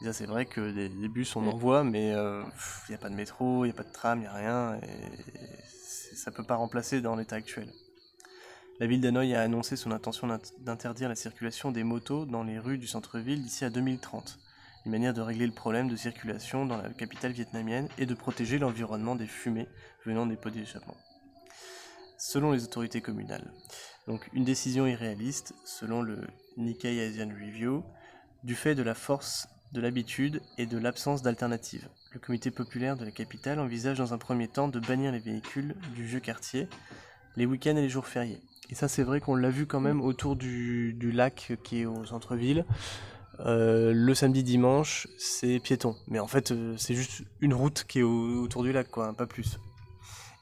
Et 0.00 0.06
ça, 0.06 0.12
c'est 0.14 0.26
vrai 0.26 0.46
que 0.46 0.70
des, 0.72 0.88
des 0.88 1.08
bus, 1.08 1.36
on 1.36 1.46
en 1.46 1.54
voit, 1.56 1.84
mais 1.84 2.08
il 2.08 2.44
n'y 2.88 2.94
a 2.94 2.98
pas 2.98 3.10
de 3.10 3.14
métro, 3.14 3.64
il 3.66 3.68
n'y 3.68 3.74
a 3.74 3.76
pas 3.76 3.82
de 3.84 3.92
tram, 3.92 4.18
il 4.18 4.22
n'y 4.22 4.26
a 4.26 4.32
rien, 4.32 4.80
et 4.82 5.66
ça 6.16 6.30
ne 6.30 6.36
peut 6.36 6.42
pas 6.42 6.54
remplacer 6.56 7.02
dans 7.02 7.16
l'état 7.16 7.36
actuel. 7.36 7.70
La 8.78 8.86
ville 8.86 9.02
d'Hanoï 9.02 9.34
a 9.34 9.42
annoncé 9.42 9.76
son 9.76 9.90
intention 9.92 10.26
d'int- 10.26 10.40
d'interdire 10.60 11.10
la 11.10 11.14
circulation 11.16 11.70
des 11.70 11.84
motos 11.84 12.24
dans 12.24 12.42
les 12.44 12.58
rues 12.58 12.78
du 12.78 12.86
centre-ville 12.86 13.42
d'ici 13.42 13.66
à 13.66 13.68
2030, 13.70 14.38
une 14.86 14.92
manière 14.92 15.14
de 15.14 15.20
régler 15.20 15.46
le 15.46 15.52
problème 15.52 15.88
de 15.88 15.96
circulation 15.96 16.64
dans 16.66 16.76
la 16.76 16.88
capitale 16.90 17.32
vietnamienne 17.32 17.88
et 17.98 18.06
de 18.06 18.14
protéger 18.14 18.58
l'environnement 18.58 19.14
des 19.14 19.26
fumées 19.26 19.68
venant 20.04 20.26
des 20.26 20.36
pots 20.36 20.50
d'échappement. 20.50 20.96
Selon 22.16 22.52
les 22.52 22.64
autorités 22.64 23.00
communales. 23.00 23.50
Donc 24.06 24.28
une 24.32 24.44
décision 24.44 24.86
irréaliste, 24.86 25.54
selon 25.64 26.02
le 26.02 26.26
Nikkei 26.56 27.00
Asian 27.00 27.28
Review, 27.28 27.84
du 28.42 28.54
fait 28.54 28.74
de 28.74 28.82
la 28.82 28.94
force 28.94 29.48
de 29.72 29.80
l'habitude 29.80 30.40
et 30.58 30.66
de 30.66 30.78
l'absence 30.78 31.22
d'alternative. 31.22 31.88
Le 32.12 32.18
comité 32.18 32.50
populaire 32.50 32.96
de 32.96 33.04
la 33.04 33.10
capitale 33.10 33.60
envisage 33.60 33.98
dans 33.98 34.14
un 34.14 34.18
premier 34.18 34.48
temps 34.48 34.68
de 34.68 34.80
bannir 34.80 35.12
les 35.12 35.20
véhicules 35.20 35.76
du 35.94 36.04
vieux 36.04 36.20
quartier 36.20 36.68
les 37.36 37.46
week-ends 37.46 37.76
et 37.76 37.82
les 37.82 37.88
jours 37.88 38.06
fériés. 38.06 38.40
Et 38.70 38.74
ça 38.74 38.88
c'est 38.88 39.02
vrai 39.02 39.20
qu'on 39.20 39.36
l'a 39.36 39.50
vu 39.50 39.66
quand 39.66 39.80
même 39.80 40.00
autour 40.00 40.36
du, 40.36 40.92
du 40.94 41.12
lac 41.12 41.52
qui 41.62 41.82
est 41.82 41.86
au 41.86 42.04
centre-ville. 42.04 42.64
Euh, 43.46 43.92
le 43.94 44.14
samedi 44.14 44.42
dimanche 44.42 45.08
c'est 45.18 45.60
piéton. 45.60 45.96
Mais 46.08 46.18
en 46.18 46.26
fait 46.26 46.50
euh, 46.50 46.74
c'est 46.76 46.94
juste 46.94 47.22
une 47.40 47.54
route 47.54 47.84
qui 47.88 48.00
est 48.00 48.02
au- 48.02 48.42
autour 48.42 48.62
du 48.62 48.72
lac 48.72 48.90
quoi, 48.90 49.06
hein, 49.08 49.14
pas 49.14 49.26
plus. 49.26 49.58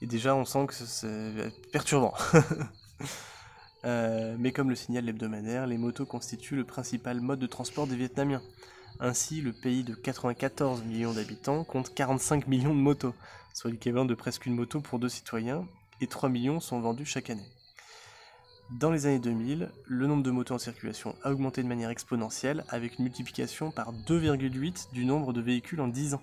Et 0.02 0.06
déjà 0.06 0.34
on 0.34 0.44
sent 0.44 0.66
que 0.66 0.74
c'est 0.74 1.52
perturbant. 1.72 2.14
Euh, 3.84 4.34
mais 4.40 4.50
comme 4.50 4.70
le 4.70 4.74
signale 4.74 5.04
l'hebdomadaire, 5.04 5.68
les 5.68 5.78
motos 5.78 6.04
constituent 6.04 6.56
le 6.56 6.64
principal 6.64 7.20
mode 7.20 7.38
de 7.38 7.46
transport 7.46 7.86
des 7.86 7.94
Vietnamiens. 7.94 8.42
Ainsi, 8.98 9.40
le 9.40 9.52
pays 9.52 9.84
de 9.84 9.94
94 9.94 10.82
millions 10.82 11.12
d'habitants 11.12 11.62
compte 11.62 11.94
45 11.94 12.48
millions 12.48 12.74
de 12.74 12.80
motos, 12.80 13.14
soit 13.54 13.70
l'équivalent 13.70 14.04
de 14.04 14.14
presque 14.14 14.46
une 14.46 14.56
moto 14.56 14.80
pour 14.80 14.98
deux 14.98 15.08
citoyens, 15.08 15.64
et 16.00 16.08
3 16.08 16.28
millions 16.28 16.58
sont 16.58 16.80
vendus 16.80 17.04
chaque 17.04 17.30
année. 17.30 17.46
Dans 18.70 18.90
les 18.90 19.06
années 19.06 19.18
2000, 19.18 19.70
le 19.86 20.06
nombre 20.06 20.22
de 20.22 20.30
motos 20.30 20.54
en 20.54 20.58
circulation 20.58 21.14
a 21.22 21.32
augmenté 21.32 21.62
de 21.62 21.68
manière 21.68 21.88
exponentielle, 21.88 22.64
avec 22.68 22.98
une 22.98 23.04
multiplication 23.04 23.70
par 23.70 23.94
2,8 23.94 24.92
du 24.92 25.06
nombre 25.06 25.32
de 25.32 25.40
véhicules 25.40 25.80
en 25.80 25.88
10 25.88 26.14
ans. 26.14 26.22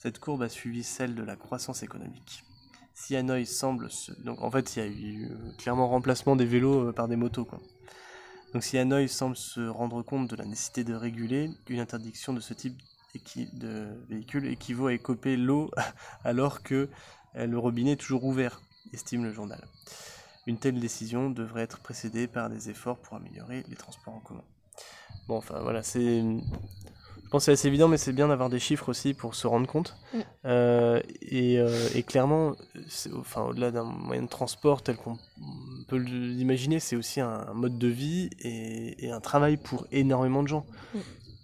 Cette 0.00 0.18
courbe 0.18 0.42
a 0.42 0.48
suivi 0.48 0.82
celle 0.82 1.14
de 1.14 1.22
la 1.22 1.36
croissance 1.36 1.84
économique. 1.84 2.42
Si 2.92 3.14
Hanoï 3.14 3.46
semble 3.46 3.88
se... 3.88 4.10
Donc 4.22 4.42
en 4.42 4.50
fait, 4.50 4.74
il 4.74 4.78
y 4.80 4.82
a 4.82 4.88
eu 4.88 5.28
euh, 5.30 5.52
clairement 5.58 5.88
remplacement 5.88 6.34
des 6.34 6.44
vélos 6.44 6.88
euh, 6.88 6.92
par 6.92 7.06
des 7.06 7.14
motos. 7.14 7.46
Donc 8.52 8.64
si 8.64 8.76
Hanoï 8.76 9.08
semble 9.08 9.36
se 9.36 9.60
rendre 9.60 10.02
compte 10.02 10.28
de 10.28 10.34
la 10.34 10.46
nécessité 10.46 10.82
de 10.82 10.94
réguler, 10.94 11.50
une 11.68 11.78
interdiction 11.78 12.32
de 12.32 12.40
ce 12.40 12.52
type 12.52 12.76
de 13.52 13.86
véhicule 14.08 14.46
équivaut 14.46 14.88
à 14.88 14.92
écoper 14.92 15.36
l'eau 15.36 15.70
alors 16.24 16.64
que 16.64 16.88
euh, 17.36 17.46
le 17.46 17.58
robinet 17.58 17.92
est 17.92 17.96
toujours 17.96 18.24
ouvert, 18.24 18.60
estime 18.92 19.22
le 19.22 19.32
journal. 19.32 19.64
Une 20.50 20.58
telle 20.58 20.80
décision 20.80 21.30
devrait 21.30 21.62
être 21.62 21.78
précédée 21.78 22.26
par 22.26 22.50
des 22.50 22.70
efforts 22.70 22.98
pour 22.98 23.16
améliorer 23.16 23.62
les 23.68 23.76
transports 23.76 24.14
en 24.14 24.18
commun. 24.18 24.42
Bon, 25.28 25.36
enfin 25.36 25.60
voilà, 25.60 25.84
c'est. 25.84 26.22
Je 26.22 27.28
pense 27.30 27.42
que 27.42 27.44
c'est 27.44 27.52
assez 27.52 27.68
évident, 27.68 27.86
mais 27.86 27.98
c'est 27.98 28.12
bien 28.12 28.26
d'avoir 28.26 28.50
des 28.50 28.58
chiffres 28.58 28.88
aussi 28.88 29.14
pour 29.14 29.36
se 29.36 29.46
rendre 29.46 29.68
compte. 29.68 29.96
Mm. 30.12 30.18
Euh, 30.46 31.00
et, 31.22 31.60
euh, 31.60 31.88
et 31.94 32.02
clairement, 32.02 32.56
enfin, 33.16 33.42
au-delà 33.42 33.70
d'un 33.70 33.84
moyen 33.84 34.22
de 34.24 34.28
transport 34.28 34.82
tel 34.82 34.96
qu'on 34.96 35.18
peut 35.86 35.98
l'imaginer, 35.98 36.80
c'est 36.80 36.96
aussi 36.96 37.20
un, 37.20 37.46
un 37.48 37.54
mode 37.54 37.78
de 37.78 37.86
vie 37.86 38.30
et, 38.40 39.06
et 39.06 39.12
un 39.12 39.20
travail 39.20 39.56
pour 39.56 39.86
énormément 39.92 40.42
de 40.42 40.48
gens. 40.48 40.66
Mm. 40.94 40.98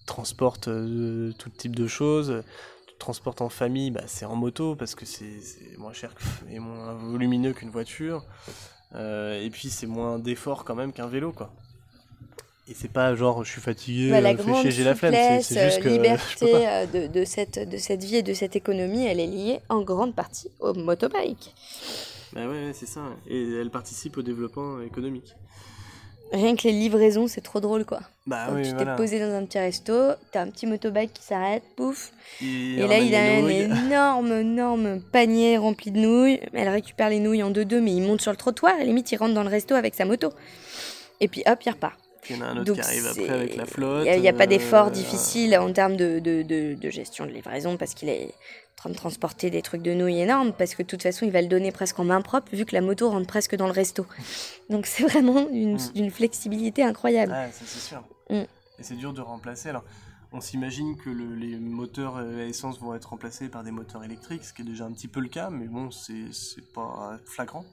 Transporte 0.04 0.66
euh, 0.66 1.32
tout 1.38 1.50
type 1.50 1.76
de 1.76 1.86
choses. 1.86 2.42
Tu 2.88 2.94
te 2.94 2.98
transportes 2.98 3.40
en 3.40 3.50
famille, 3.50 3.92
bah, 3.92 4.02
c'est 4.08 4.24
en 4.24 4.34
moto 4.34 4.74
parce 4.74 4.96
que 4.96 5.06
c'est 5.06 5.78
moins 5.78 5.92
cher 5.92 6.12
et 6.50 6.58
moins 6.58 6.94
volumineux 6.94 7.52
qu'une 7.52 7.70
voiture. 7.70 8.26
Euh, 8.94 9.42
et 9.42 9.50
puis 9.50 9.68
c'est 9.68 9.86
moins 9.86 10.18
d'effort 10.18 10.64
quand 10.64 10.74
même 10.74 10.92
qu'un 10.92 11.06
vélo, 11.06 11.32
quoi. 11.32 11.50
Et 12.68 12.74
c'est 12.74 12.90
pas 12.90 13.14
genre 13.14 13.44
je 13.44 13.50
suis 13.50 13.60
fatigué, 13.60 14.10
Bah, 14.10 14.20
la 14.20 14.30
euh, 14.30 14.36
fais 14.36 14.70
j'ai 14.72 14.82
la 14.82 14.96
flemme. 14.96 15.14
C'est 15.40 15.64
juste 15.64 15.78
euh, 15.78 15.82
que 15.82 15.88
peux 15.88 15.94
liberté 15.94 16.66
euh, 16.66 16.86
de, 16.86 17.06
de 17.06 17.24
cette, 17.24 17.68
de 17.68 17.76
cette 17.76 18.02
vie 18.02 18.16
et 18.16 18.22
de 18.22 18.34
cette 18.34 18.56
économie, 18.56 19.06
elle 19.06 19.20
est 19.20 19.26
liée 19.26 19.60
en 19.68 19.82
grande 19.82 20.14
partie 20.16 20.50
au 20.58 20.74
motobike. 20.74 21.54
Bah 22.32 22.48
ouais, 22.48 22.72
c'est 22.74 22.86
ça. 22.86 23.02
Et 23.28 23.54
elle 23.54 23.70
participe 23.70 24.16
au 24.18 24.22
développement 24.22 24.80
économique. 24.80 25.36
Rien 26.32 26.56
que 26.56 26.64
les 26.64 26.72
livraisons, 26.72 27.28
c'est 27.28 27.40
trop 27.40 27.60
drôle 27.60 27.84
quoi. 27.84 28.00
Bah 28.26 28.48
oui, 28.52 28.62
tu 28.62 28.70
t'es 28.70 28.74
voilà. 28.74 28.96
posé 28.96 29.20
dans 29.20 29.32
un 29.32 29.44
petit 29.44 29.58
resto, 29.58 29.92
t'as 30.32 30.42
un 30.42 30.50
petit 30.50 30.66
motobike 30.66 31.12
qui 31.12 31.22
s'arrête, 31.22 31.62
pouf. 31.76 32.12
Et, 32.42 32.84
là, 32.86 32.98
il 32.98 33.14
a 33.14 33.22
un 33.22 33.48
énorme, 33.48 34.32
énorme 34.32 35.00
panier 35.12 35.56
rempli 35.56 35.92
de 35.92 35.98
nouilles. 35.98 36.40
Elle 36.52 36.68
récupère 36.68 37.08
les 37.08 37.20
nouilles 37.20 37.44
en 37.44 37.50
deux-deux, 37.50 37.80
mais 37.80 37.92
il 37.92 38.02
monte 38.02 38.20
sur 38.20 38.32
le 38.32 38.36
trottoir 38.36 38.78
et 38.80 38.84
limite, 38.84 39.12
il 39.12 39.16
rentre 39.16 39.34
dans 39.34 39.44
le 39.44 39.48
resto 39.48 39.74
avec 39.74 39.94
sa 39.94 40.04
moto. 40.04 40.32
Et 41.20 41.28
puis 41.28 41.42
hop, 41.46 41.60
il 41.64 41.70
repart. 41.70 41.96
Il 42.28 42.36
y 42.36 42.38
en 42.40 42.42
a 42.42 42.46
un 42.46 42.56
autre 42.56 42.64
Donc, 42.64 42.76
qui 42.76 42.82
arrive 42.82 43.06
après 43.06 43.28
avec 43.28 43.56
la 43.56 43.66
flotte. 43.66 44.08
Il 44.12 44.20
n'y 44.20 44.28
a, 44.28 44.32
pas 44.32 44.48
d'effort 44.48 44.88
euh, 44.88 44.90
difficile 44.90 45.56
en 45.56 45.72
termes 45.72 45.96
de, 45.96 46.18
de, 46.18 46.42
de- 46.42 46.74
de 46.74 46.90
gestion 46.90 47.24
de 47.24 47.30
livraison 47.30 47.76
parce 47.76 47.94
qu'il 47.94 48.08
est 48.08 48.34
train 48.86 48.92
de 48.92 48.96
transporter 48.96 49.50
des 49.50 49.62
trucs 49.62 49.82
de 49.82 49.92
nouilles 49.92 50.20
énormes 50.20 50.52
parce 50.52 50.74
que 50.74 50.82
de 50.82 50.86
toute 50.86 51.02
façon, 51.02 51.24
il 51.26 51.32
va 51.32 51.42
le 51.42 51.48
donner 51.48 51.72
presque 51.72 51.98
en 51.98 52.04
main 52.04 52.20
propre 52.22 52.54
vu 52.54 52.64
que 52.64 52.74
la 52.74 52.80
moto 52.80 53.10
rentre 53.10 53.26
presque 53.26 53.56
dans 53.56 53.66
le 53.66 53.72
resto. 53.72 54.06
Donc 54.70 54.86
c'est 54.86 55.02
vraiment 55.04 55.48
une, 55.50 55.74
Mm. 55.76 55.92
d'une 55.94 56.10
flexibilité 56.10 56.82
incroyable. 56.82 57.32
Ouais, 57.32 57.50
ça 57.52 57.64
c'est 57.66 57.80
sûr. 57.80 58.02
Mm. 58.30 58.34
Et 58.78 58.82
c'est 58.82 58.94
dur 58.96 59.12
de 59.12 59.20
remplacer. 59.20 59.68
Alors, 59.70 59.84
on 60.32 60.40
s'imagine 60.40 60.96
que 60.96 61.08
le- 61.10 61.34
les 61.34 61.56
moteurs 61.56 62.16
euh, 62.18 62.42
à 62.42 62.46
essence 62.46 62.78
vont 62.80 62.94
être 62.94 63.10
remplacés 63.10 63.48
par 63.48 63.64
des 63.64 63.70
moteurs 63.70 64.04
électriques, 64.04 64.44
ce 64.44 64.52
qui 64.52 64.62
est 64.62 64.64
déjà 64.66 64.84
un 64.84 64.92
petit 64.92 65.08
peu 65.08 65.20
le 65.20 65.28
cas, 65.28 65.50
mais 65.50 65.66
bon, 65.66 65.90
c'est 65.90 66.32
c'est 66.32 66.72
pas 66.72 67.18
flagrant. 67.26 67.64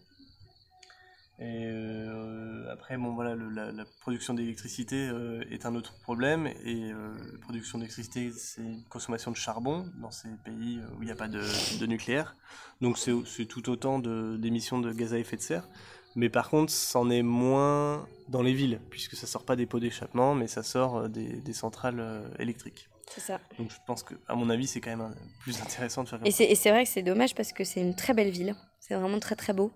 Et 1.39 1.65
euh, 1.65 2.71
après, 2.71 2.95
bon 2.97 3.13
voilà, 3.15 3.35
le- 3.35 3.49
la, 3.49 3.71
la 3.71 3.85
production 4.01 4.33
d'électricité 4.33 5.09
euh, 5.09 5.43
est 5.49 5.65
un 5.65 5.75
autre 5.75 5.99
problème. 6.01 6.47
Et 6.63 6.91
euh, 6.91 7.13
la 7.33 7.39
production 7.39 7.79
d'électricité, 7.79 8.31
c'est 8.31 8.61
une 8.61 8.83
consommation 8.83 9.31
de 9.31 9.35
charbon 9.35 9.85
dans 9.99 10.11
ces 10.11 10.29
pays 10.45 10.79
où 10.95 11.01
il 11.01 11.05
n'y 11.05 11.11
a 11.11 11.15
pas 11.15 11.27
de, 11.27 11.41
de 11.79 11.85
nucléaire. 11.85 12.35
Donc 12.81 12.97
c'est 12.97 13.45
tout 13.45 13.69
autant 13.69 13.99
d'émissions 13.99 14.79
de, 14.79 14.91
gaz 14.93 15.13
à 15.13 15.19
effet 15.19 15.37
de 15.37 15.41
serre. 15.41 15.67
Mais 16.15 16.29
par 16.29 16.49
contre, 16.49 16.71
c'en 16.71 17.09
est 17.09 17.23
moins 17.23 18.07
dans 18.29 18.43
les 18.43 18.53
villes, 18.53 18.79
puisque 18.91 19.15
ça 19.15 19.25
sort 19.25 19.45
pas 19.45 19.55
des 19.55 19.65
pots 19.65 19.79
d'échappement, 19.79 20.35
mais 20.35 20.45
ça 20.47 20.61
sort 20.61 21.09
des, 21.09 21.41
des 21.41 21.53
centrales 21.53 22.31
électriques. 22.37 22.87
C'est 23.09 23.21
ça. 23.21 23.39
Donc 23.57 23.71
je 23.71 23.77
pense 23.87 24.03
que, 24.03 24.13
à 24.27 24.35
mon 24.35 24.49
avis, 24.51 24.67
c'est 24.67 24.79
quand 24.79 24.95
même 24.95 25.15
plus 25.41 25.59
intéressant 25.61 26.03
de 26.03 26.09
faire 26.09 26.19
comme 26.19 26.27
et 26.27 26.31
c'est 26.31 26.69
vrai 26.69 26.83
que 26.83 26.89
c'est 26.89 27.01
dommage 27.01 27.33
parce 27.33 27.51
que 27.51 27.63
c'est 27.63 27.81
une 27.81 27.95
très 27.95 28.13
belle 28.13 28.29
ville. 28.29 28.55
C'est 28.85 28.95
vraiment 28.95 29.19
très 29.19 29.35
très 29.37 29.53
beau. 29.53 29.71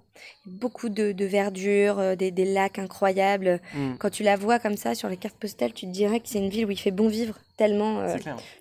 Beaucoup 0.46 0.90
de, 0.90 1.14
de 1.14 1.26
verdure, 1.26 1.98
euh, 1.98 2.16
des, 2.18 2.30
des 2.30 2.44
lacs 2.44 2.78
incroyables. 2.78 3.62
Mm, 3.74 3.94
Quand 4.00 4.10
tu 4.10 4.22
la 4.22 4.36
vois 4.36 4.60
comme 4.60 4.76
ça 4.76 4.96
sur 4.96 5.08
les 5.08 5.16
cartes 5.16 5.38
postales, 5.38 5.72
tu 5.72 5.86
te 5.86 5.92
dirais 5.92 6.20
que 6.20 6.28
c'est 6.28 6.40
une 6.40 6.50
ville 6.50 6.66
où 6.66 6.72
il 6.72 6.78
fait 6.80 6.92
bon 6.92 7.08
vivre, 7.08 7.38
tellement 7.56 8.02
euh, 8.02 8.18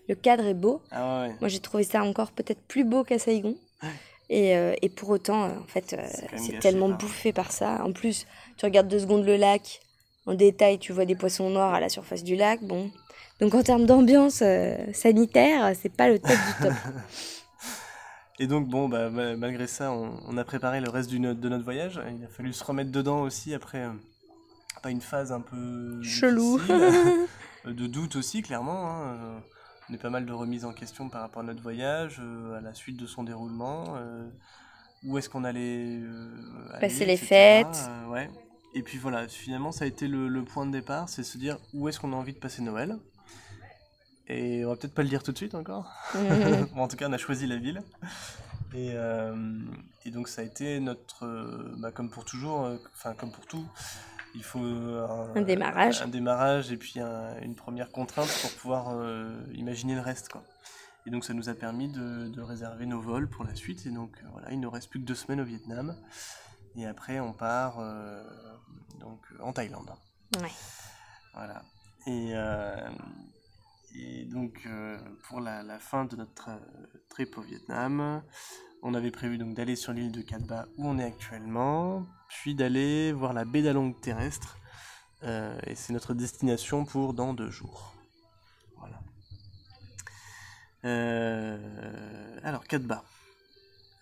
le 0.09 0.15
cadre 0.15 0.47
est 0.47 0.55
beau. 0.55 0.81
Ah 0.93 1.23
ouais, 1.23 1.29
ouais. 1.31 1.35
Moi, 1.41 1.49
j'ai 1.49 1.59
trouvé 1.59 1.83
ça 1.83 2.05
encore 2.05 2.31
peut-être 2.31 2.61
plus 2.69 2.85
beau 2.85 3.03
qu'à 3.03 3.19
Saigon. 3.19 3.57
Ouais. 3.83 3.89
Et, 4.31 4.57
euh, 4.57 4.73
et 4.83 4.89
pour 4.89 5.09
autant, 5.11 5.47
euh, 5.47 5.49
en 5.49 5.67
fait, 5.67 5.97
C'est 6.37 6.61
tellement 6.61 6.91
bouffé 6.91 7.33
par 7.33 7.51
ça. 7.51 7.83
En 7.85 7.93
plus, 7.93 8.25
tu 8.57 8.67
regardes 8.67 8.87
deux 8.87 9.01
secondes 9.01 9.25
le 9.27 9.35
lac, 9.37 9.81
en 10.27 10.35
détail, 10.35 10.79
tu 10.79 10.93
vois 10.93 11.07
des 11.07 11.17
poissons 11.17 11.51
noirs 11.51 11.75
à 11.75 11.81
la 11.81 11.89
surface 11.89 12.23
du 12.23 12.37
lac. 12.37 12.63
Bon. 12.63 12.89
Donc, 13.41 13.53
en 13.57 13.65
termes 13.65 13.85
d'ambiance 13.87 14.45
sanitaire, 14.93 15.73
c'est 15.81 15.93
pas 15.93 16.09
le 16.09 16.21
top 16.21 16.31
du 16.31 16.63
top. 16.63 16.73
Et 18.39 18.47
donc, 18.47 18.69
bon, 18.69 18.89
bah, 18.89 19.09
ma- 19.11 19.37
malgré 19.37 19.67
ça, 19.67 19.93
on, 19.93 20.19
on 20.27 20.37
a 20.37 20.45
préparé 20.45 20.81
le 20.81 20.91
reste 20.91 21.09
du 21.11 21.19
de 21.19 21.49
notre 21.49 21.65
voyage. 21.65 22.01
Il 22.19 22.25
a 22.25 22.29
fallu 22.29 22.53
se 22.53 22.65
remettre 22.65 22.91
dedans 22.91 23.23
aussi 23.23 23.55
après 23.55 23.85
euh, 23.85 23.93
pas 24.83 24.91
une 24.91 25.01
phase 25.01 25.33
un 25.33 25.41
peu 25.41 26.03
Chelou. 26.03 26.59
difficile, 26.59 26.75
euh, 27.67 27.73
de 27.73 27.87
doute 27.87 28.17
aussi, 28.17 28.43
clairement. 28.43 28.91
hein, 28.91 29.15
euh, 29.15 29.39
On 29.91 29.95
a 29.95 29.99
pas 29.99 30.11
mal 30.11 30.27
de 30.27 30.33
remises 30.33 30.65
en 30.67 30.73
question 30.73 31.09
par 31.09 31.23
rapport 31.23 31.41
à 31.43 31.47
notre 31.47 31.63
voyage, 31.63 32.21
à 32.57 32.61
la 32.61 32.75
suite 32.75 32.99
de 32.99 33.07
son 33.07 33.25
déroulement. 33.25 33.85
où 35.05 35.17
est-ce 35.19 35.29
qu'on 35.31 35.45
allait 35.45 36.01
Passer 36.81 37.05
aller, 37.05 37.07
les 37.07 37.13
etc., 37.15 37.27
fêtes. 37.27 37.91
ouais. 38.11 38.29
Et 38.75 38.83
puis 38.83 38.99
voilà, 38.99 39.27
finalement, 39.29 39.73
ça 39.73 39.85
a 39.85 39.89
été 39.89 40.07
le, 40.09 40.29
le 40.29 40.45
point 40.45 40.67
de 40.67 40.73
départ, 40.73 41.09
c'est 41.09 41.23
se 41.23 41.39
dire 41.39 41.57
où 41.73 41.89
est-ce 41.89 41.99
qu'on 41.99 42.13
a 42.13 42.17
envie 42.17 42.35
de 42.35 42.39
passer 42.39 42.61
Noël. 42.61 42.99
Et 44.29 44.65
on 44.65 44.71
va 44.71 44.77
peut-être 44.77 44.95
pas 44.95 45.03
le 45.03 45.09
dire 45.09 45.23
tout 45.23 45.33
de 45.33 45.37
suite 45.37 45.55
encore. 45.55 45.91
Bon, 46.75 46.83
en 46.83 46.89
tout 46.89 46.97
cas, 46.97 47.09
on 47.09 47.13
a 47.13 47.19
choisi 47.19 47.47
la 47.47 47.57
ville. 47.57 47.81
Et, 48.75 48.91
euh, 48.95 49.61
et 50.05 50.11
donc, 50.11 50.29
ça 50.29 50.43
a 50.43 50.45
été 50.45 50.81
notre. 50.81 51.25
euh, 51.25 51.75
bah, 51.79 51.93
comme 51.93 52.11
pour 52.11 52.25
toujours, 52.25 52.65
euh, 52.65 52.77
enfin, 52.95 53.15
comme 53.15 53.31
pour 53.31 53.47
tout, 53.47 53.65
il 54.35 54.43
faut 54.43 54.59
un, 54.59 55.33
Un 55.37 55.43
démarrage. 55.43 56.03
Un 56.03 56.09
démarrage 56.09 56.73
et 56.73 56.77
puis 56.77 56.99
un- 57.01 57.41
une 57.41 57.55
première 57.55 57.91
contrainte 57.91 58.29
pour 58.43 58.51
pouvoir 58.57 58.95
imaginer 59.55 59.95
le 59.95 60.01
reste. 60.01 60.29
Quoi. 60.29 60.43
Et 61.07 61.11
donc, 61.11 61.25
ça 61.25 61.33
nous 61.33 61.49
a 61.49 61.55
permis 61.55 61.89
de, 61.89 62.27
de 62.29 62.41
réserver 62.43 62.85
nos 62.87 63.01
vols 63.01 63.29
pour 63.29 63.45
la 63.45 63.55
suite. 63.55 63.87
Et 63.87 63.91
donc, 63.91 64.11
voilà, 64.33 64.51
il 64.51 64.59
nous 64.61 64.71
reste 64.71 64.91
plus 64.91 64.99
que 65.01 65.05
deux 65.07 65.15
semaines 65.15 65.41
au 65.41 65.45
Vietnam. 65.45 65.97
Et 66.77 66.85
après, 66.85 67.21
on 67.21 67.33
part 67.33 67.79
donc, 69.01 69.21
en 69.41 69.53
Thaïlande. 69.53 69.89
Ouais. 70.43 70.51
Voilà. 71.33 71.63
Et, 72.09 72.35
et 73.99 74.25
donc, 74.25 74.63
euh, 74.67 74.99
pour 75.25 75.41
la, 75.41 75.79
fin 75.79 76.05
de 76.05 76.17
notre 76.17 76.51
euh, 76.51 76.59
trip 77.09 77.39
au 77.39 77.43
Vietnam, 77.43 78.23
on 78.83 78.95
avait 78.95 79.11
prévu 79.11 79.39
donc 79.39 79.55
d'aller 79.55 79.77
sur 79.77 79.93
l'île 79.93 80.13
de 80.13 80.23
Cat 80.23 80.39
Ba 80.39 80.67
où 80.77 80.87
on 80.87 80.99
est 80.99 81.05
actuellement, 81.05 82.07
puis 82.29 82.55
d'aller 82.55 83.13
voir 83.13 83.33
la 83.33 83.45
baie 83.45 83.63
d'Along 83.63 83.93
terrestre. 83.93 84.59
Euh, 85.23 85.59
et 85.67 85.75
c'est 85.75 85.93
notre 85.93 86.15
destination 86.15 86.85
pour 86.85 87.15
dans 87.15 87.35
deux 87.35 87.51
jours. 87.51 87.95
Voilà. 88.77 89.01
Euh, 90.85 92.39
alors, 92.43 92.65
Cat 92.65 92.81
Ba. 92.81 93.03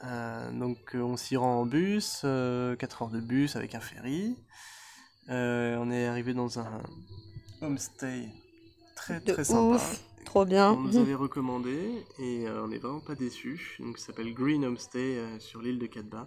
Euh, 0.03 0.51
donc, 0.53 0.95
on 0.95 1.17
s'y 1.17 1.37
rend 1.37 1.61
en 1.61 1.67
bus, 1.67 2.21
4 2.23 3.03
heures 3.03 3.11
de 3.11 3.21
bus 3.21 3.57
avec 3.57 3.75
un 3.75 3.81
ferry. 3.81 4.37
On 5.29 5.91
est 5.91 6.07
arrivé 6.07 6.35
dans 6.35 6.59
un 6.59 6.83
homestay 7.63 8.29
très 8.95 9.21
De 9.21 9.33
très 9.33 9.45
sympa. 9.45 9.83
Trop 10.25 10.45
bien. 10.45 10.73
On 10.73 10.81
nous 10.81 10.97
avait 10.97 11.15
recommandé 11.15 12.05
et 12.19 12.49
euh, 12.49 12.65
on 12.65 12.69
n'est 12.69 12.79
vraiment 12.79 13.01
pas 13.01 13.15
déçus. 13.15 13.77
Donc, 13.79 13.99
ça 13.99 14.07
s'appelle 14.07 14.33
Green 14.33 14.65
Homestay 14.65 15.19
euh, 15.19 15.39
sur 15.39 15.61
l'île 15.61 15.79
de 15.79 15.87
Katba. 15.87 16.27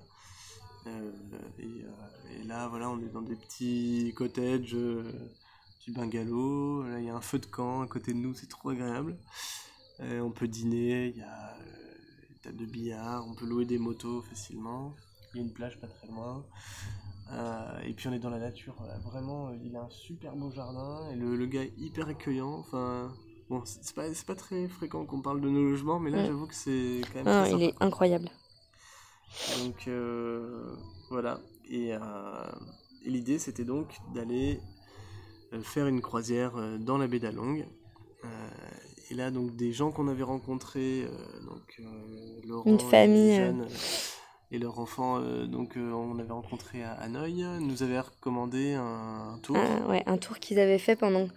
Euh, 0.86 1.12
et, 1.60 1.64
euh, 1.64 2.40
et 2.40 2.44
là, 2.44 2.68
voilà, 2.68 2.90
on 2.90 3.00
est 3.00 3.12
dans 3.12 3.22
des 3.22 3.36
petits 3.36 4.14
cottages, 4.16 4.76
euh, 4.76 5.04
petits 5.80 5.92
bungalows. 5.92 6.84
Là, 6.84 7.00
il 7.00 7.06
y 7.06 7.10
a 7.10 7.16
un 7.16 7.22
feu 7.22 7.40
de 7.40 7.48
camp 7.48 7.82
à 7.82 7.88
côté 7.88 8.14
de 8.14 8.20
nous, 8.20 8.34
c'est 8.34 8.48
trop 8.48 8.70
agréable. 8.70 9.18
Euh, 10.00 10.22
on 10.22 10.32
peut 10.32 10.48
dîner, 10.48 11.08
il 11.08 11.18
y 11.18 11.24
a 11.24 11.56
euh, 11.60 12.30
une 12.30 12.38
table 12.38 12.58
de 12.58 12.66
billard, 12.66 13.28
on 13.28 13.34
peut 13.34 13.48
louer 13.48 13.66
des 13.66 13.80
motos 13.80 14.22
facilement. 14.22 14.96
Il 15.34 15.38
y 15.38 15.40
a 15.42 15.44
une 15.44 15.54
plage 15.54 15.82
pas 15.82 15.88
très 15.88 16.08
loin. 16.08 16.46
Euh, 17.34 17.80
et 17.86 17.94
puis 17.94 18.08
on 18.08 18.14
est 18.14 18.20
dans 18.20 18.30
la 18.30 18.40
nature, 18.40 18.74
voilà, 18.78 18.98
vraiment, 19.00 19.50
euh, 19.50 19.58
il 19.62 19.76
a 19.76 19.82
un 19.82 19.90
super 19.90 20.36
beau 20.36 20.50
jardin 20.50 21.10
et 21.12 21.16
le, 21.16 21.36
le 21.36 21.46
gars 21.46 21.64
est 21.64 21.74
hyper 21.78 22.08
accueillant. 22.08 22.54
Enfin, 22.60 23.12
bon, 23.50 23.62
c'est 23.66 23.94
pas, 23.96 24.04
pas 24.26 24.36
très 24.36 24.68
fréquent 24.70 25.06
qu'on 25.06 25.22
parle 25.22 25.42
de 25.42 25.50
nos 25.50 25.64
logements, 25.64 26.00
mais 26.00 26.10
là 26.10 26.24
Mm. 26.24 26.26
j'avoue 26.26 26.48
que 26.48 26.56
c'est 26.56 27.02
quand 27.14 27.24
même 27.24 27.28
Ah, 27.28 27.42
très 27.42 27.50
il 27.56 27.60
sympa. 27.60 27.66
est 27.66 27.84
incroyable. 27.84 28.30
Donc 29.64 29.88
euh, 29.88 30.74
voilà, 31.10 31.42
et, 31.70 31.94
euh, 31.94 32.00
et 33.06 33.10
l'idée 33.10 33.40
c'était 33.40 33.66
donc 33.66 33.98
d'aller 34.16 34.60
euh, 35.54 35.62
faire 35.62 35.88
une 35.88 36.02
croisière 36.02 36.56
euh, 36.56 36.78
dans 36.78 36.98
la 36.98 37.08
baie 37.08 37.20
d'Along. 37.20 37.66
Euh, 38.24 38.28
et 39.10 39.14
là 39.16 39.32
donc 39.32 39.56
des 39.56 39.74
gens 39.74 39.92
qu'on 39.92 40.08
avait 40.08 40.24
rencontrés, 40.24 41.04
euh, 41.04 41.10
donc 41.46 41.76
euh, 41.80 42.42
Laurent 42.48 42.70
Une 42.70 42.80
et 42.80 42.90
famille, 42.90 43.36
Jeanne, 43.36 43.62
euh, 43.62 43.68
et 44.50 44.60
leur 44.60 44.80
enfant, 44.80 45.20
euh, 45.20 45.46
donc 45.46 45.76
euh, 45.76 45.92
on 45.92 46.18
avait 46.20 46.32
rencontré 46.32 46.82
à 46.84 46.94
Hanoï, 46.94 47.44
nous 47.60 47.84
avaient 47.84 48.00
recommandé 48.00 48.74
un, 48.76 49.34
un 49.34 49.40
tour 49.40 49.58
Ah, 49.60 49.88
ouais, 49.90 50.04
un 50.06 50.18
tour 50.18 50.40
qu'ils 50.40 50.58
avaient 50.60 50.80
fait 50.80 50.96
pendant 50.96 51.28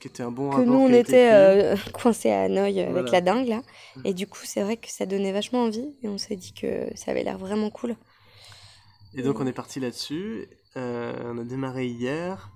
qui 0.00 0.06
était 0.06 0.22
un 0.22 0.30
bon 0.30 0.50
que 0.50 0.60
nous 0.62 0.74
on 0.74 0.92
était 0.92 1.30
euh, 1.32 1.76
coincés 1.92 2.30
à 2.30 2.42
Hanoï 2.42 2.80
avec 2.80 2.92
Voilà. 2.92 3.10
la 3.10 3.20
dingue 3.20 3.48
là. 3.48 3.62
Et 4.04 4.14
du 4.14 4.26
coup, 4.28 4.42
c'est 4.44 4.62
vrai 4.62 4.76
que 4.76 4.88
ça 4.88 5.04
donnait 5.04 5.32
vachement 5.32 5.64
envie 5.64 5.94
et 6.02 6.08
on 6.08 6.16
s'est 6.16 6.36
dit 6.36 6.52
que 6.52 6.86
ça 6.94 7.10
avait 7.10 7.24
l'air 7.24 7.38
vraiment 7.38 7.70
cool. 7.70 7.96
Et 9.14 9.22
donc 9.22 9.40
on 9.40 9.46
est 9.48 9.52
parti 9.52 9.80
là-dessus. 9.80 10.46
Euh, 10.76 11.32
on 11.34 11.38
a 11.38 11.44
démarré 11.44 11.86
hier 11.88 12.50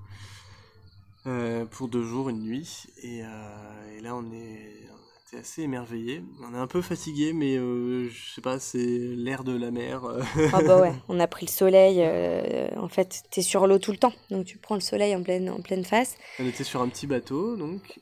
euh, 1.26 1.64
pour 1.64 1.88
deux 1.88 2.04
jours, 2.04 2.28
une 2.28 2.42
nuit. 2.42 2.85
Et, 3.02 3.25
euh, 3.25 3.97
et 3.99 4.00
là 4.00 4.14
on 4.14 4.30
est 4.33 4.71
on 5.34 5.38
était 5.38 5.46
assez 5.46 5.62
émerveillés. 5.62 6.22
On 6.42 6.54
est 6.54 6.58
un 6.58 6.66
peu 6.66 6.80
fatigué, 6.82 7.32
mais 7.32 7.56
euh, 7.56 8.08
je 8.08 8.34
sais 8.34 8.40
pas, 8.40 8.58
c'est 8.58 8.78
l'air 8.78 9.44
de 9.44 9.56
la 9.56 9.70
mer. 9.70 10.04
euh. 10.04 10.22
Ah 10.52 10.62
bah 10.62 10.80
ouais, 10.80 10.92
on 11.08 11.18
a 11.20 11.26
pris 11.26 11.46
le 11.46 11.50
soleil. 11.50 11.96
euh, 12.00 12.68
en 12.76 12.88
fait, 12.88 13.22
t'es 13.30 13.42
sur 13.42 13.66
l'eau 13.66 13.78
tout 13.78 13.90
le 13.92 13.98
temps, 13.98 14.12
donc 14.30 14.46
tu 14.46 14.58
prends 14.58 14.74
le 14.74 14.80
soleil 14.80 15.14
en 15.14 15.22
pleine, 15.22 15.50
en 15.50 15.60
pleine 15.60 15.84
face. 15.84 16.16
on 16.38 16.46
était 16.46 16.64
sur 16.64 16.80
un 16.82 16.88
petit 16.88 17.06
bateau, 17.06 17.56
donc. 17.56 17.98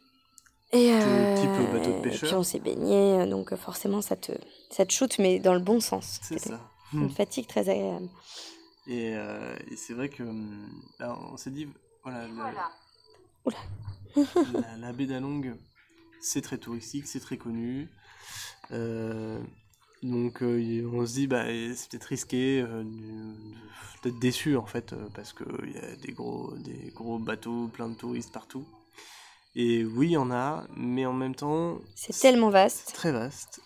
Et 0.74 0.88
type 1.36 1.50
euh, 1.50 1.72
bateau 1.72 1.90
de 1.92 1.98
et 1.98 2.02
pêcheur. 2.02 2.28
puis 2.30 2.34
on 2.36 2.42
s'est 2.42 2.58
baigné, 2.58 3.26
donc 3.26 3.54
forcément 3.56 4.00
ça 4.00 4.16
te, 4.16 4.32
ça 4.70 4.86
te 4.86 4.92
shoot, 4.92 5.18
mais 5.18 5.38
dans 5.38 5.52
le 5.54 5.60
bon 5.60 5.80
sens. 5.80 6.18
C'est 6.22 6.38
ça. 6.38 6.60
Une 6.94 7.10
fatigue 7.14 7.46
très 7.46 7.68
agréable. 7.68 8.08
Et, 8.86 9.12
euh, 9.14 9.54
et 9.70 9.76
c'est 9.76 9.92
vrai 9.92 10.08
que 10.08 10.22
là, 10.98 11.16
on 11.30 11.36
s'est 11.36 11.50
dit, 11.50 11.68
voilà, 12.02 12.26
le- 12.26 12.32
Oula. 13.44 13.56
la, 14.54 14.76
la 14.78 14.92
baie 14.92 15.06
d'Along, 15.06 15.54
c'est 16.22 16.40
très 16.42 16.58
touristique, 16.58 17.06
c'est 17.06 17.20
très 17.20 17.36
connu. 17.36 17.88
Euh, 18.70 19.38
Donc 20.02 20.42
euh, 20.42 20.90
on 20.92 21.06
se 21.06 21.12
dit, 21.14 21.26
bah, 21.26 21.44
c'est 21.74 21.90
peut-être 21.90 22.04
risqué, 22.06 22.60
euh, 22.60 22.82
d'être 24.02 24.18
déçu 24.18 24.56
en 24.56 24.66
fait, 24.66 24.92
euh, 24.92 25.06
parce 25.14 25.32
qu'il 25.32 25.72
y 25.72 25.78
a 25.78 25.94
des 25.96 26.12
gros, 26.12 26.54
des 26.56 26.90
gros 26.94 27.18
bateaux, 27.18 27.68
plein 27.68 27.88
de 27.88 27.94
touristes 27.94 28.32
partout. 28.32 28.64
Et 29.54 29.84
oui, 29.84 30.08
il 30.08 30.12
y 30.12 30.16
en 30.16 30.30
a, 30.30 30.66
mais 30.76 31.04
en 31.06 31.12
même 31.12 31.34
temps, 31.34 31.78
C'est 31.94 32.18
tellement 32.18 32.48
c'est 32.48 32.52
vaste 32.54 32.92
très 32.94 33.12
vaste. 33.12 33.60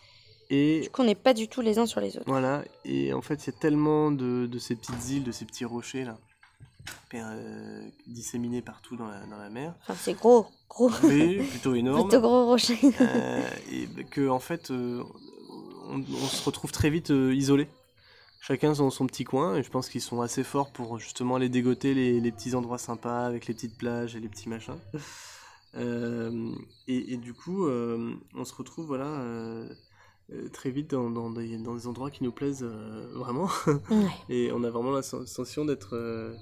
Et 0.51 0.89
qu'on 0.93 1.05
n'est 1.05 1.15
pas 1.15 1.33
du 1.35 1.49
tout 1.49 1.61
les 1.61 1.79
uns 1.79 1.87
sur 1.87 2.01
les 2.01 2.17
autres. 2.17 2.27
voilà, 2.27 2.65
et 2.85 3.13
en 3.13 3.23
fait, 3.23 3.47
il 3.47 3.53
y 3.53 3.57
a 3.57 3.59
tellement 3.59 4.11
de, 4.11 4.47
de 4.47 4.59
ces 4.59 4.77
petites 4.77 5.09
îles, 5.11 5.25
de 5.25 5.33
ces 5.33 5.45
petits 5.45 5.65
rochers 5.65 6.05
là, 6.05 6.19
euh, 7.15 7.89
disséminés 8.07 8.63
partout 8.63 8.97
dans 8.97 9.07
la, 9.07 9.25
dans 9.27 9.37
la 9.39 9.49
mer. 9.51 9.75
Enfin, 9.83 9.95
c'est 9.99 10.15
gros, 10.15 10.47
gros, 10.69 10.91
Oui, 11.05 11.37
plutôt 11.51 11.75
énorme. 11.75 12.09
plutôt 12.09 12.21
gros 12.21 12.47
rocher. 12.47 12.79
Euh, 13.01 13.43
et 13.73 13.87
que 14.05 14.29
en 14.29 14.39
fait 14.39 14.71
euh, 14.71 15.03
on, 15.89 15.99
on 16.01 16.27
se 16.27 16.45
retrouve 16.45 16.73
très 16.73 16.91
vite 16.91 17.11
euh, 17.11 17.35
isolé 17.35 17.69
chacun 18.41 18.73
dans 18.73 18.91
son 18.91 19.07
petit 19.07 19.25
coin 19.25 19.57
et 19.57 19.63
je 19.63 19.71
pense 19.71 19.89
qu'ils 19.89 20.01
sont 20.01 20.21
assez 20.21 20.45
forts 20.45 20.71
pour 20.73 20.99
justement 20.99 21.35
aller 21.37 21.49
dégoter 21.49 21.95
les, 21.95 22.21
les 22.21 22.33
petits 22.33 22.55
endroits 22.55 22.79
sympas 22.79 23.27
avec 23.27 23.47
les 23.47 23.55
petites 23.55 23.77
plages 23.77 24.15
et 24.15 24.21
les 24.21 24.29
petits 24.29 24.49
machins 24.49 24.77
et, 25.77 27.13
et 27.13 27.17
du 27.17 27.35
coup 27.35 27.67
on 27.69 28.45
se 28.45 28.55
retrouve 28.55 28.87
voilà 28.87 29.07
euh, 30.33 30.49
très 30.53 30.71
vite 30.71 30.91
dans, 30.91 31.09
dans 31.09 31.31
des, 31.31 31.57
dans 31.59 31.75
des 31.75 31.87
endroits 31.87 32.11
qui 32.11 32.25
nous 32.25 32.33
plaisent 32.33 32.65
euh, 32.69 33.07
vraiment 33.15 33.49
Ouais. 33.91 34.11
et 34.29 34.51
on 34.53 34.65
a 34.65 34.71
vraiment 34.71 34.91
la 34.91 35.03
sensation 35.03 35.65
d'être 35.65 35.95
euh, 35.95 36.35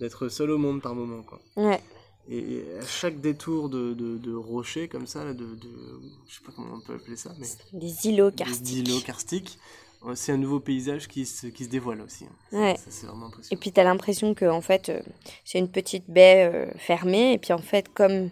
d'être 0.00 0.28
seul 0.28 0.50
au 0.50 0.58
monde 0.58 0.82
par 0.82 0.94
moment 0.94 1.22
quoi 1.22 1.40
Ouais. 1.56 1.80
et 2.28 2.64
à 2.80 2.86
chaque 2.86 3.20
détour 3.20 3.68
de, 3.68 3.94
de, 3.94 4.18
de 4.18 4.34
rocher 4.34 4.88
comme 4.88 5.06
ça, 5.06 5.24
là, 5.24 5.32
de, 5.34 5.44
de, 5.44 5.68
je 6.28 6.34
sais 6.34 6.40
pas 6.44 6.52
comment 6.54 6.74
on 6.76 6.80
peut 6.80 6.94
appeler 6.94 7.16
ça, 7.16 7.30
mais 7.38 7.46
Des 7.72 8.06
îlots 8.08 8.30
des 8.30 8.36
karstiques. 8.36 8.88
îlots 8.88 9.00
karstiques, 9.00 9.58
euh, 10.06 10.14
c'est 10.14 10.32
un 10.32 10.36
nouveau 10.38 10.60
paysage 10.60 11.08
qui 11.08 11.26
se, 11.26 11.46
qui 11.48 11.64
se 11.64 11.68
dévoile 11.70 12.00
aussi. 12.00 12.24
hein. 12.52 12.74
Ça-. 12.76 12.90
Ça, 12.90 13.06
Et 13.50 13.56
puis 13.56 13.70
t'as 13.72 13.84
l'impression 13.84 14.34
que 14.34 14.46
en 14.46 14.60
fait 14.60 14.88
euh, 14.88 15.00
c'est 15.44 15.58
une 15.58 15.70
petite 15.70 16.08
baie 16.08 16.50
euh, 16.52 16.70
fermée 16.78 17.32
et 17.34 17.38
puis 17.38 17.52
en 17.52 17.58
fait 17.58 17.88
comme 17.92 18.30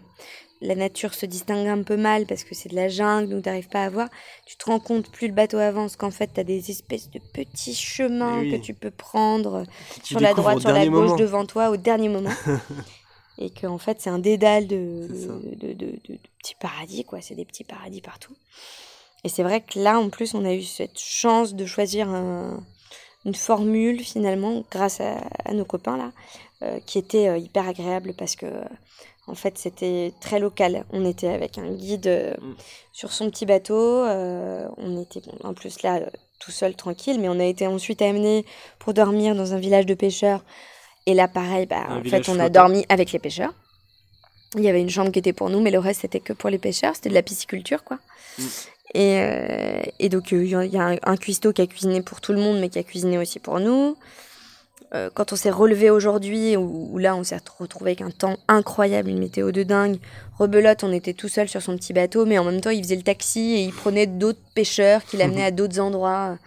la 0.61 0.75
nature 0.75 1.13
se 1.13 1.25
distingue 1.25 1.67
un 1.67 1.83
peu 1.83 1.95
mal 1.97 2.25
parce 2.25 2.43
que 2.43 2.53
c'est 2.53 2.69
de 2.69 2.75
la 2.75 2.89
jungle 2.89 3.29
donc 3.29 3.43
t'arrives 3.43 3.69
pas 3.69 3.83
à 3.85 3.89
voir, 3.89 4.09
tu 4.45 4.57
te 4.57 4.65
rends 4.65 4.79
compte 4.79 5.09
plus 5.11 5.27
le 5.27 5.33
bateau 5.33 5.57
avance 5.57 5.95
qu'en 5.95 6.11
fait 6.11 6.29
t'as 6.33 6.43
des 6.43 6.69
espèces 6.69 7.09
de 7.09 7.19
petits 7.33 7.73
chemins 7.75 8.41
oui. 8.41 8.51
que 8.51 8.57
tu 8.57 8.73
peux 8.73 8.91
prendre 8.91 9.63
Tu 10.03 10.07
sur 10.13 10.19
la 10.19 10.33
droite, 10.33 10.59
sur 10.59 10.71
la 10.71 10.85
gauche, 10.87 11.09
moment. 11.11 11.15
devant 11.15 11.45
toi 11.45 11.69
au 11.69 11.77
dernier 11.77 12.09
moment. 12.09 12.31
et 13.37 13.49
que 13.51 13.67
en 13.67 13.77
fait 13.77 14.01
c'est 14.01 14.09
un 14.09 14.19
dédale 14.19 14.67
de, 14.67 15.07
de, 15.55 15.73
de- 15.73 15.99
petits 16.41 16.55
paradis 16.59 17.05
quoi, 17.05 17.21
c'est 17.21 17.35
des 17.35 17.45
petits 17.45 17.63
paradis 17.63 18.01
partout. 18.01 18.35
Et 19.23 19.29
c'est 19.29 19.43
vrai 19.43 19.61
que 19.61 19.79
là 19.79 19.99
en 19.99 20.09
plus 20.09 20.33
on 20.33 20.43
a 20.45 20.53
eu 20.53 20.63
cette 20.63 20.99
chance 20.99 21.53
de 21.53 21.65
choisir 21.65 22.09
un- 22.09 22.61
une 23.25 23.35
formule 23.35 24.01
finalement 24.01 24.63
grâce 24.71 25.01
à, 25.01 25.17
à 25.45 25.53
nos 25.53 25.65
copains 25.65 25.97
là 25.97 26.11
euh, 26.63 26.79
qui 26.85 26.97
était 26.97 27.27
euh, 27.29 27.37
hyper 27.37 27.67
agréable 27.67 28.13
parce 28.17 28.35
que 28.35 28.45
en 29.29 29.35
fait 29.35 29.57
c'était 29.57 30.13
très 30.21 30.39
local. 30.39 30.85
On 30.91 31.05
était 31.05 31.29
avec 31.29 31.57
un 31.57 31.71
guide 31.71 32.07
euh, 32.07 32.33
Mm. 32.41 32.55
sur 32.93 33.11
son 33.11 33.29
petit 33.29 33.45
bateau, 33.45 33.75
euh, 34.05 34.67
on 34.77 35.01
était 35.01 35.21
bon, 35.21 35.33
en 35.49 35.53
plus 35.53 35.81
là 35.83 35.97
euh, 35.97 36.05
tout 36.39 36.51
seul 36.51 36.75
tranquille, 36.75 37.19
mais 37.19 37.29
on 37.29 37.39
a 37.39 37.45
été 37.45 37.67
ensuite 37.67 38.01
amené 38.01 38.45
pour 38.79 38.93
dormir 38.93 39.35
dans 39.35 39.53
un 39.53 39.59
village 39.59 39.85
de 39.85 39.93
pêcheurs. 39.93 40.43
Et 41.05 41.13
là 41.13 41.27
pareil, 41.27 41.65
bah, 41.65 41.85
Un 41.89 41.99
en 41.99 42.03
fait 42.03 42.27
on 42.29 42.33
a 42.33 42.43
flottant. 42.45 42.49
dormi 42.49 42.85
avec 42.89 43.11
les 43.11 43.19
pêcheurs. 43.19 43.53
Il 44.55 44.63
y 44.63 44.69
avait 44.69 44.81
une 44.81 44.89
chambre 44.89 45.11
qui 45.11 45.19
était 45.19 45.33
pour 45.33 45.49
nous, 45.49 45.59
mais 45.61 45.71
le 45.71 45.79
reste 45.79 46.01
c'était 46.01 46.19
que 46.19 46.33
pour 46.33 46.49
les 46.49 46.57
pêcheurs, 46.57 46.95
c'était 46.95 47.09
de 47.09 47.13
la 47.13 47.21
pisciculture 47.23 47.83
quoi. 47.83 47.97
Mm. 48.37 48.43
Et, 48.95 49.19
euh, 49.19 49.81
et 49.99 50.09
donc 50.09 50.31
il 50.31 50.45
y 50.47 50.55
a- 50.55 50.65
il 50.65 50.73
y 50.73 50.77
a 50.77 50.83
un, 50.87 50.97
un 51.03 51.17
cuistot 51.17 51.53
qui 51.53 51.61
a 51.61 51.67
cuisiné 51.67 52.01
pour 52.01 52.21
tout 52.21 52.33
le 52.33 52.39
monde, 52.39 52.59
mais 52.59 52.69
qui 52.69 52.79
a 52.79 52.83
cuisiné 52.83 53.17
aussi 53.19 53.37
pour 53.39 53.59
nous. 53.59 53.95
Euh, 54.95 55.09
quand 55.13 55.33
on 55.33 55.35
s'est 55.35 55.51
relevé 55.51 55.89
aujourd'hui, 55.91 56.57
où, 56.57 56.89
où 56.91 56.97
là 56.97 57.15
on 57.15 57.23
s'est 57.23 57.37
retrouvé 57.59 57.91
avec 57.91 58.01
un 58.01 58.09
temps 58.09 58.37
incroyable, 58.47 59.09
une 59.09 59.19
météo 59.19 59.51
de 59.51 59.61
dingue, 59.63 59.97
rebelote, 60.39 60.83
on 60.83 60.91
était 60.91 61.13
tout 61.13 61.27
seul 61.27 61.47
sur 61.47 61.61
son 61.61 61.75
petit 61.77 61.93
bateau, 61.93 62.25
mais 62.25 62.39
en 62.39 62.43
même 62.43 62.59
temps 62.61 62.71
il 62.71 62.81
faisait 62.83 62.95
le 62.95 63.03
taxi 63.03 63.53
et 63.53 63.61
il 63.61 63.71
prenait 63.73 64.07
d'autres 64.07 64.39
pêcheurs 64.55 65.03
qui 65.05 65.17
l'amenaient 65.17 65.45
à 65.45 65.51
d'autres 65.51 65.79
endroits. 65.79 66.37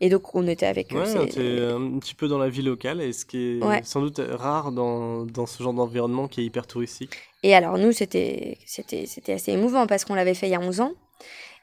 Et 0.00 0.08
donc 0.10 0.34
on 0.34 0.46
était 0.48 0.66
avec 0.66 0.92
eux. 0.92 0.98
Ouais, 1.00 1.16
on 1.16 1.22
était 1.24 1.60
un 1.62 1.98
petit 2.00 2.14
peu 2.14 2.26
dans 2.28 2.38
la 2.38 2.48
vie 2.50 2.62
locale, 2.62 3.00
et 3.00 3.12
ce 3.12 3.24
qui 3.24 3.58
est 3.58 3.64
Ouais. 3.64 3.80
sans 3.84 4.00
doute 4.00 4.20
rare 4.32 4.72
dans, 4.72 5.24
dans 5.24 5.46
ce 5.46 5.62
genre 5.62 5.72
d'environnement 5.72 6.26
qui 6.28 6.40
est 6.40 6.44
hyper 6.44 6.66
touristique. 6.66 7.14
Et 7.44 7.54
alors 7.54 7.78
nous, 7.78 7.92
c'était 7.92 8.58
c'était 8.66 9.06
c'était 9.06 9.32
assez 9.34 9.52
émouvant 9.52 9.86
parce 9.86 10.04
qu'on 10.04 10.14
l'avait 10.14 10.34
fait 10.34 10.48
il 10.48 10.50
y 10.52 10.54
a 10.56 10.60
11 10.60 10.80
ans. 10.80 10.92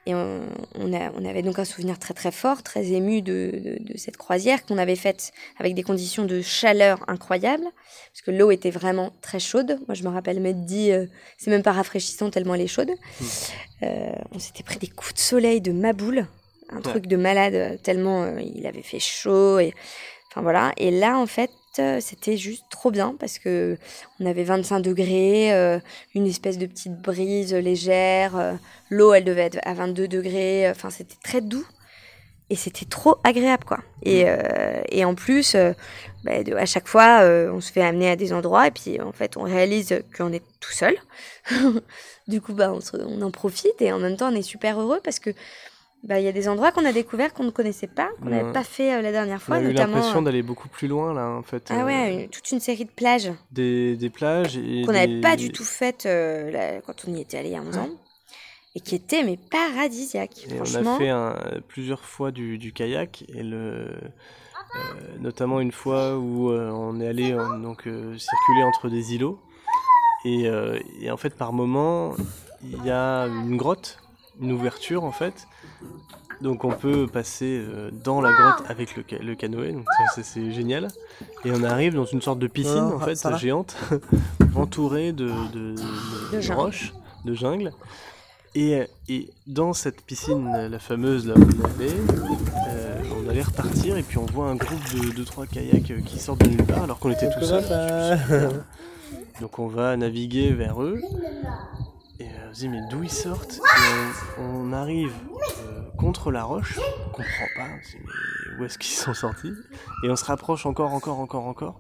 Et 0.06 0.16
on, 0.16 0.42
on, 0.76 0.94
a, 0.94 1.12
on 1.18 1.26
avait 1.26 1.42
donc 1.44 1.60
un 1.60 1.66
souvenir 1.66 2.00
très 2.00 2.14
très 2.14 2.32
fort, 2.32 2.64
très 2.64 2.94
ému 2.94 3.22
de, 3.22 3.52
de, 3.54 3.94
de 3.94 3.98
cette 3.98 4.18
croisière 4.18 4.66
qu'on 4.66 4.78
avait 4.78 4.96
faite 4.96 5.32
avec 5.60 5.76
des 5.76 5.84
conditions 5.84 6.26
de 6.26 6.42
chaleur 6.42 7.04
incroyables, 7.08 7.66
parce 7.66 8.22
que 8.26 8.32
l'eau 8.32 8.50
était 8.50 8.72
vraiment 8.72 9.12
très 9.22 9.40
chaude. 9.40 9.78
Moi, 9.88 9.96
je 9.96 10.04
me 10.04 10.10
rappelle 10.10 10.40
m'être 10.40 10.66
dit, 10.66 10.92
euh, 10.92 11.06
c'est 11.38 11.52
même 11.52 11.64
pas 11.64 11.74
rafraîchissant 11.74 12.30
tellement 12.32 12.56
elle 12.56 12.62
est 12.62 12.68
chaude. 12.68 12.92
Euh, 13.84 14.12
on 14.32 14.40
s'était 14.40 14.64
pris 14.64 14.80
des 14.80 14.88
coups 14.88 15.14
de 15.14 15.20
soleil 15.20 15.62
de 15.62 15.72
maboule, 15.72 16.26
un 16.70 16.82
truc 16.82 17.06
de 17.06 17.18
malade, 17.18 17.54
euh, 17.54 17.78
tellement 17.78 18.24
euh, 18.24 18.42
il 18.42 18.66
avait 18.66 18.82
fait 18.82 19.00
chaud. 19.00 19.60
Et, 19.60 19.74
enfin 20.32 20.42
voilà. 20.42 20.72
Et 20.78 20.92
là, 20.92 21.18
en 21.18 21.28
fait, 21.28 21.52
c'était 22.00 22.38
juste 22.38 22.64
trop 22.70 22.92
bien 22.92 23.16
parce 23.20 23.40
que 23.40 23.78
on 24.20 24.26
avait 24.26 24.44
25 24.44 24.80
degrés, 24.82 25.54
euh, 25.54 25.80
une 26.16 26.26
espèce 26.28 26.58
de 26.58 26.66
petite 26.66 27.00
brise 27.02 27.54
légère. 27.54 28.36
euh, 28.38 28.54
L'eau, 28.90 29.14
elle 29.14 29.24
devait 29.24 29.44
être 29.44 29.60
à 29.64 29.74
22 29.74 30.08
degrés. 30.08 30.68
euh, 30.68 30.72
Enfin, 30.72 30.90
c'était 30.90 31.18
très 31.24 31.42
doux. 31.42 31.66
Et 32.52 32.56
c'était 32.56 32.86
trop 32.86 33.18
agréable, 33.24 33.64
quoi. 33.64 33.80
Et, 34.04 34.24
euh, 34.28 34.82
et 34.90 35.06
en 35.06 35.14
plus, 35.14 35.54
euh, 35.54 35.74
bah, 36.24 36.44
de- 36.44 36.56
à 36.56 36.66
chaque 36.66 36.88
fois, 36.88 37.22
euh, 37.22 37.52
on 37.54 37.62
se 37.62 37.72
fait 37.72 37.84
amener 37.84 38.10
à 38.10 38.16
des 38.16 38.34
endroits 38.34 38.66
et 38.68 38.72
puis 38.72 39.00
en 39.02 39.12
fait, 39.12 39.38
on 39.38 39.44
réalise 39.44 40.02
qu'on 40.18 40.34
est 40.34 40.44
tout 40.60 40.72
seul. 40.72 40.96
du 42.28 42.42
coup, 42.42 42.54
bah, 42.54 42.72
on, 42.74 42.82
se- 42.82 42.98
on 42.98 43.22
en 43.22 43.32
profite 43.32 43.82
et 43.82 43.92
en 43.92 44.00
même 44.00 44.18
temps, 44.18 44.32
on 44.32 44.36
est 44.36 44.42
super 44.42 44.80
heureux 44.80 45.00
parce 45.04 45.20
que 45.20 45.30
bah, 46.04 46.20
il 46.20 46.26
y 46.26 46.28
a 46.28 46.32
des 46.32 46.48
endroits 46.48 46.72
qu'on 46.72 46.86
a 46.86 46.94
découverts 46.94 47.34
qu'on 47.34 47.44
ne 47.44 47.50
connaissait 47.52 47.88
pas, 47.88 48.10
qu'on 48.20 48.30
n'avait 48.30 48.44
Ouais. 48.46 48.54
pas 48.54 48.64
fait 48.64 48.94
euh, 48.96 49.02
la 49.02 49.12
dernière 49.12 49.38
On 49.38 49.40
fois, 49.40 49.56
a 49.58 49.62
eu 49.62 49.72
l'impression 49.74 50.22
euh, 50.22 50.24
d'aller 50.24 50.42
beaucoup 50.42 50.68
plus 50.70 50.88
loin, 50.88 51.14
là, 51.14 51.28
en 51.30 51.44
fait. 51.44 51.68
ah 51.70 51.82
euh, 51.82 51.86
ouais, 51.86 52.24
une- 52.24 52.30
toute 52.30 52.50
une 52.52 52.60
série 52.60 52.86
de 52.86 52.92
plages 52.92 53.32
des, 53.52 53.96
des 53.98 54.10
plages 54.10 54.56
qu'on 54.86 54.92
n'avait 54.94 55.08
des- 55.16 55.22
pas 55.22 55.36
du 55.36 55.52
tout 55.52 55.64
faites 55.66 56.06
euh, 56.06 56.52
là, 56.52 56.82
quand 56.82 57.06
on 57.08 57.14
y 57.14 57.22
était 57.22 57.38
allé 57.38 57.50
il 57.50 57.54
y 57.54 57.58
a 57.58 57.62
11 57.62 57.78
ans. 57.78 57.90
Et 58.76 58.82
qui 58.82 58.96
étaient 58.96 59.24
mais 59.24 59.36
paradisiaques, 59.38 60.46
Et 60.48 60.54
on 60.54 60.64
franchement. 60.66 60.96
a 60.96 60.98
fait 61.00 61.10
un- 61.10 61.36
plusieurs 61.68 62.06
fois 62.06 62.32
du, 62.32 62.58
du 62.60 62.72
kayak, 62.72 63.26
et 63.28 63.42
le, 63.44 63.88
notamment 65.20 65.60
une 65.60 65.72
fois 65.72 66.18
où 66.18 66.52
on 66.52 67.00
est 67.02 67.08
allé 67.08 67.32
donc, 67.32 67.82
circuler 68.18 68.64
entre 68.64 68.90
des 68.90 69.16
îlots. 69.16 69.40
Et, 70.26 70.48
et 71.02 71.10
en 71.12 71.18
fait, 71.18 71.36
par 71.36 71.52
moment, 71.54 72.14
il 72.64 72.84
y 72.86 72.92
a 72.92 73.24
une 73.26 73.58
grotte, 73.58 73.98
une 74.40 74.52
ouverture 74.52 75.04
en 75.04 75.12
fait. 75.12 75.48
Donc 76.42 76.64
on 76.64 76.72
peut 76.72 77.06
passer 77.08 77.60
euh, 77.62 77.90
dans 77.92 78.22
la 78.22 78.32
grotte 78.32 78.64
avec 78.70 78.96
le, 78.96 79.04
ca- 79.10 79.22
le 79.22 79.36
canoë, 79.36 79.74
donc 79.74 79.86
ça, 80.16 80.24
c'est- 80.24 80.52
génial. 80.52 80.88
Et 81.44 81.52
on 81.52 81.64
arrive 81.64 81.96
dans 81.96 82.06
une 82.06 82.22
sorte 82.22 82.40
de 82.40 82.48
piscine 82.48 82.76
Non, 82.76 82.96
en 82.96 83.00
fait 83.00 83.18
géante, 83.38 83.76
entourée 84.56 85.12
de, 85.12 85.28
de, 85.28 85.76
de- 85.76 86.36
de 86.38 86.40
jungle. 86.42 86.60
roches, 86.62 86.94
de 87.26 87.34
jungle. 87.34 87.72
Et, 88.56 88.88
et 89.10 89.30
dans 89.48 89.74
cette 89.74 90.02
piscine, 90.02 90.50
la 90.72 90.80
fameuse 90.80 91.28
là 91.28 91.34
où 91.36 91.42
on 91.42 91.66
allait, 91.76 91.94
euh, 92.70 93.02
on 93.24 93.30
allait 93.30 93.44
repartir 93.44 93.98
et 93.98 94.02
puis 94.04 94.18
on 94.18 94.26
voit 94.26 94.48
un 94.48 94.56
groupe 94.56 94.84
de 94.94 95.22
2-3 95.24 95.46
kayaks 95.48 95.92
euh, 95.92 96.00
qui 96.06 96.18
sortent 96.20 96.42
de 96.42 96.50
nulle 96.50 96.64
part 96.66 96.84
alors 96.84 97.00
qu'on 97.00 97.12
était 97.12 97.30
tout 97.30 97.44
seul. 97.46 97.64
Donc 99.42 99.60
on 99.60 99.68
va 99.68 99.96
naviguer 99.98 100.52
vers 100.54 100.82
eux 100.82 101.00
et 102.20 102.26
euh, 102.26 102.50
on 102.50 102.54
se 102.54 102.60
dit 102.60 102.70
mais 102.70 102.82
d'où 102.90 103.04
ils 103.04 103.12
sortent 103.12 103.56
Et 103.58 104.40
on, 104.40 104.70
on 104.70 104.74
arrive 104.74 105.12
euh, 105.32 105.82
contre 105.98 106.32
la 106.32 106.44
roche, 106.44 106.80
on 106.80 107.10
comprend 107.10 107.48
pas, 107.56 107.66
on 107.80 107.84
se 107.86 107.92
dit, 107.92 108.04
mais 108.06 108.60
où 108.62 108.66
est-ce 108.66 108.78
qu'ils 108.78 108.96
sont 108.96 109.14
sortis? 109.14 109.54
Et 110.04 110.10
on 110.10 110.16
se 110.16 110.26
rapproche 110.26 110.66
encore, 110.66 110.94
encore, 110.94 111.20
encore, 111.20 111.46
encore. 111.48 111.80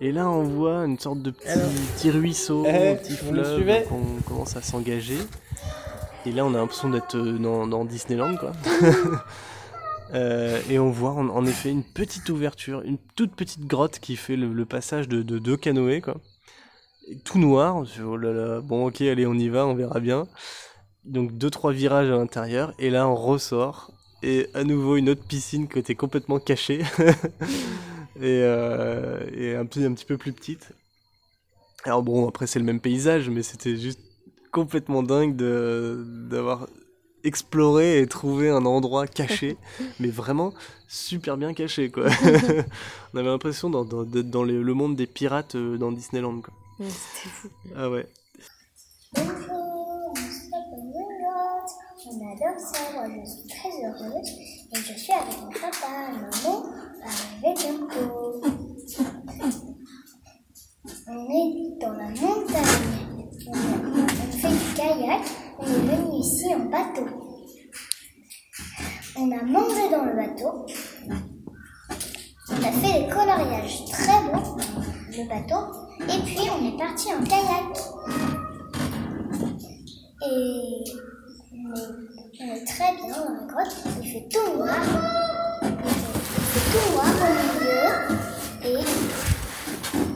Et 0.00 0.12
là 0.12 0.28
on 0.30 0.42
voit 0.44 0.84
une 0.84 0.98
sorte 0.98 1.22
de 1.22 1.30
petit, 1.30 1.48
Alors 1.48 1.68
petit 1.96 2.10
ruisseau, 2.10 2.64
Eh, 2.66 2.90
un 2.90 2.94
petit 2.96 3.16
fleuve, 3.16 3.86
on 3.90 4.20
commence 4.22 4.56
à 4.56 4.62
s'engager. 4.62 5.18
Et 6.26 6.32
là 6.32 6.44
on 6.44 6.54
a 6.54 6.58
l'impression 6.58 6.88
d'être 6.90 7.16
euh, 7.16 7.38
dans, 7.38 7.66
dans 7.66 7.84
Disneyland 7.84 8.36
quoi. 8.36 8.52
Euh, 10.12 10.60
et 10.68 10.80
on 10.80 10.90
voit 10.90 11.12
en, 11.12 11.28
en 11.28 11.46
effet 11.46 11.70
une 11.70 11.84
petite 11.84 12.30
ouverture, 12.30 12.82
une 12.82 12.98
toute 13.14 13.36
petite 13.36 13.66
grotte 13.68 14.00
qui 14.00 14.16
fait 14.16 14.34
le, 14.34 14.52
le 14.52 14.64
passage 14.64 15.06
de, 15.06 15.22
de 15.22 15.38
deux 15.38 15.56
canoës, 15.56 16.00
quoi. 16.00 16.16
Tout 17.24 17.38
noir, 17.38 17.84
oh 18.04 18.16
là 18.16 18.32
là, 18.32 18.60
bon 18.60 18.86
ok, 18.86 19.00
allez, 19.02 19.26
on 19.26 19.34
y 19.34 19.48
va, 19.48 19.66
on 19.66 19.74
verra 19.74 20.00
bien. 20.00 20.26
Donc 21.04 21.32
deux, 21.36 21.50
trois 21.50 21.72
virages 21.72 22.08
à 22.10 22.16
l'intérieur, 22.16 22.72
et 22.78 22.90
là 22.90 23.08
on 23.08 23.14
ressort, 23.14 23.92
et 24.22 24.48
à 24.54 24.64
nouveau 24.64 24.96
une 24.96 25.08
autre 25.08 25.24
piscine 25.26 25.66
qui 25.66 25.78
était 25.78 25.94
complètement 25.94 26.38
cachée, 26.38 26.80
et, 28.16 28.42
euh, 28.42 29.18
et 29.34 29.56
un, 29.56 29.64
petit, 29.66 29.84
un 29.84 29.92
petit 29.94 30.04
peu 30.04 30.18
plus 30.18 30.32
petite. 30.32 30.72
Alors 31.84 32.02
bon, 32.02 32.28
après 32.28 32.46
c'est 32.46 32.58
le 32.58 32.64
même 32.64 32.80
paysage, 32.80 33.30
mais 33.30 33.42
c'était 33.42 33.76
juste 33.76 34.00
complètement 34.52 35.02
dingue 35.02 35.36
de 35.36 36.04
d'avoir 36.28 36.66
explorer 37.24 38.00
et 38.00 38.06
trouver 38.06 38.50
un 38.50 38.64
endroit 38.64 39.06
caché, 39.06 39.56
mais 40.00 40.08
vraiment 40.08 40.52
super 40.88 41.36
bien 41.36 41.54
caché, 41.54 41.90
quoi. 41.90 42.06
on 43.14 43.18
avait 43.18 43.28
l'impression 43.28 43.70
dans, 43.70 43.84
dans, 43.84 44.04
d'être 44.04 44.30
dans 44.30 44.42
le, 44.42 44.62
le 44.62 44.74
monde 44.74 44.96
des 44.96 45.06
pirates 45.06 45.54
euh, 45.54 45.76
dans 45.76 45.92
Disneyland, 45.92 46.40
quoi. 46.40 46.54
Ouais, 46.80 46.86
C'était 46.88 47.28
fou. 47.28 47.48
Ah 47.76 47.90
ouais. 47.90 48.06
Bonjour, 49.14 50.12
nous 50.14 50.22
sommes 50.22 50.84
Nounours. 50.86 51.74
On 52.06 52.32
adore 52.32 52.58
ça, 52.58 52.92
moi 52.94 53.04
je 53.08 53.30
suis 53.30 53.48
très 53.48 53.68
heureuse. 53.84 54.28
Et 54.72 54.76
je 54.76 54.94
suis 54.98 55.12
avec 55.12 55.38
mon 55.42 55.48
papa 55.50 56.08
et 56.08 56.12
maman 56.16 56.64
arriver 57.04 57.54
bientôt. 57.54 58.40
On 61.08 61.28
est 61.28 61.78
dans 61.80 61.92
la 61.92 62.08
montagne. 62.08 63.28
On, 63.46 63.52
a- 63.52 64.02
on 64.02 64.32
fait 64.32 64.48
du 64.48 64.74
kayak. 64.74 65.22
On 65.58 65.64
est 65.66 65.96
venu 65.96 66.18
ici 66.20 66.54
en 66.54 66.60
bateau. 66.60 67.06
On 69.18 69.30
a 69.32 69.42
mangé 69.42 69.90
dans 69.90 70.04
le 70.06 70.14
bateau. 70.16 70.66
On 72.48 72.56
a 72.64 72.72
fait 72.72 73.02
des 73.02 73.08
coloriages 73.10 73.84
très 73.90 74.22
beaux 74.22 74.56
dans 74.56 75.12
le 75.12 75.28
bateau. 75.28 75.89
Et 76.08 76.18
puis 76.24 76.48
on 76.50 76.66
est 76.66 76.78
parti 76.78 77.08
en 77.12 77.22
kayak. 77.24 77.76
Et 80.26 80.84
on 81.52 82.54
est, 82.54 82.64
très 82.64 82.96
bien 82.96 83.08
dans 83.08 83.32
la 83.32 83.44
grotte. 83.46 83.76
Il 84.02 84.10
fait 84.10 84.28
tout 84.28 84.56
noir. 84.56 84.78
Il 85.62 85.68
fait 86.52 86.66
tout 86.72 86.86
noir 86.92 87.10
au 87.20 87.32
milieu. 87.52 87.86
Et 88.64 88.82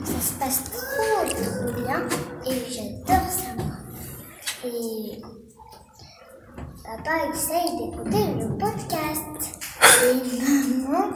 ça 0.04 0.18
se 0.20 0.32
passe 0.38 0.64
trop, 0.64 1.24
trop 1.28 1.82
bien. 1.82 2.00
Et 2.46 2.56
j'adore 2.70 3.28
ça. 3.28 3.50
Et 4.66 5.20
papa 6.82 7.14
essaye 7.32 7.76
d'écouter 7.76 8.26
le 8.38 8.46
podcast. 8.56 9.60
Et 10.02 10.14
maman 10.82 11.10